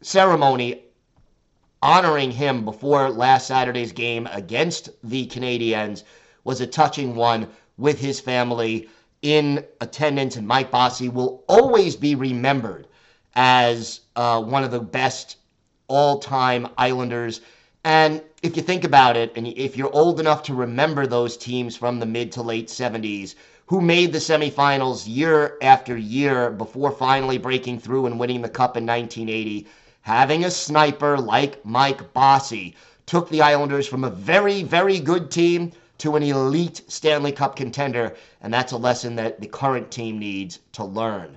ceremony 0.00 0.84
honoring 1.82 2.30
him 2.30 2.64
before 2.64 3.10
last 3.10 3.48
Saturday's 3.48 3.92
game 3.92 4.28
against 4.30 4.90
the 5.02 5.26
Canadiens 5.26 6.04
was 6.44 6.60
a 6.60 6.66
touching 6.66 7.14
one 7.14 7.48
with 7.76 7.98
his 7.98 8.20
family 8.20 8.88
in 9.22 9.64
attendance. 9.80 10.36
And 10.36 10.46
Mike 10.46 10.70
Bossy 10.70 11.08
will 11.08 11.44
always 11.48 11.96
be 11.96 12.14
remembered 12.14 12.86
as 13.34 14.00
uh, 14.14 14.42
one 14.42 14.62
of 14.62 14.70
the 14.70 14.80
best 14.80 15.36
all 15.92 16.18
time 16.18 16.66
Islanders. 16.78 17.42
And 17.84 18.22
if 18.42 18.56
you 18.56 18.62
think 18.62 18.82
about 18.82 19.14
it, 19.14 19.30
and 19.36 19.46
if 19.46 19.76
you're 19.76 19.94
old 19.94 20.20
enough 20.20 20.42
to 20.44 20.54
remember 20.54 21.06
those 21.06 21.36
teams 21.36 21.76
from 21.76 22.00
the 22.00 22.06
mid 22.06 22.32
to 22.32 22.42
late 22.42 22.68
70s 22.68 23.34
who 23.66 23.82
made 23.82 24.10
the 24.10 24.18
semifinals 24.18 25.04
year 25.06 25.58
after 25.60 25.94
year 25.94 26.50
before 26.50 26.92
finally 26.92 27.36
breaking 27.36 27.78
through 27.78 28.06
and 28.06 28.18
winning 28.18 28.40
the 28.40 28.48
cup 28.48 28.74
in 28.78 28.86
1980, 28.86 29.66
having 30.00 30.46
a 30.46 30.50
sniper 30.50 31.18
like 31.18 31.62
Mike 31.62 32.14
Bossy 32.14 32.74
took 33.04 33.28
the 33.28 33.42
Islanders 33.42 33.86
from 33.86 34.04
a 34.04 34.10
very, 34.10 34.62
very 34.62 34.98
good 34.98 35.30
team 35.30 35.72
to 35.98 36.16
an 36.16 36.22
elite 36.22 36.80
Stanley 36.88 37.32
Cup 37.32 37.54
contender, 37.54 38.16
and 38.40 38.52
that's 38.52 38.72
a 38.72 38.78
lesson 38.78 39.16
that 39.16 39.40
the 39.42 39.46
current 39.46 39.90
team 39.90 40.18
needs 40.18 40.58
to 40.72 40.84
learn. 40.84 41.36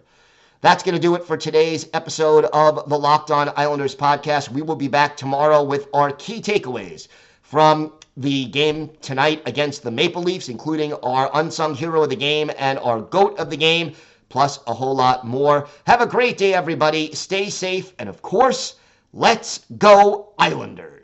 That's 0.65 0.81
going 0.81 0.95
to 0.95 0.99
do 0.99 1.13
it 1.13 1.23
for 1.23 1.37
today's 1.37 1.87
episode 1.93 2.45
of 2.45 2.89
the 2.89 2.97
Locked 2.97 3.29
On 3.29 3.53
Islanders 3.55 3.95
podcast. 3.95 4.49
We 4.49 4.63
will 4.63 4.75
be 4.75 4.87
back 4.87 5.15
tomorrow 5.15 5.61
with 5.61 5.87
our 5.93 6.11
key 6.13 6.41
takeaways 6.41 7.07
from 7.43 7.93
the 8.17 8.45
game 8.45 8.89
tonight 8.99 9.43
against 9.45 9.83
the 9.83 9.91
Maple 9.91 10.23
Leafs, 10.23 10.49
including 10.49 10.91
our 11.03 11.29
unsung 11.35 11.75
hero 11.75 12.01
of 12.01 12.09
the 12.09 12.15
game 12.15 12.49
and 12.57 12.79
our 12.79 12.99
GOAT 12.99 13.37
of 13.37 13.51
the 13.51 13.57
game 13.57 13.93
plus 14.29 14.57
a 14.65 14.73
whole 14.73 14.95
lot 14.95 15.23
more. 15.23 15.67
Have 15.85 16.01
a 16.01 16.07
great 16.07 16.35
day, 16.35 16.55
everybody. 16.55 17.13
Stay 17.13 17.51
safe. 17.51 17.93
And 17.99 18.09
of 18.09 18.23
course, 18.23 18.77
let's 19.13 19.65
go, 19.77 20.33
Islanders. 20.39 20.94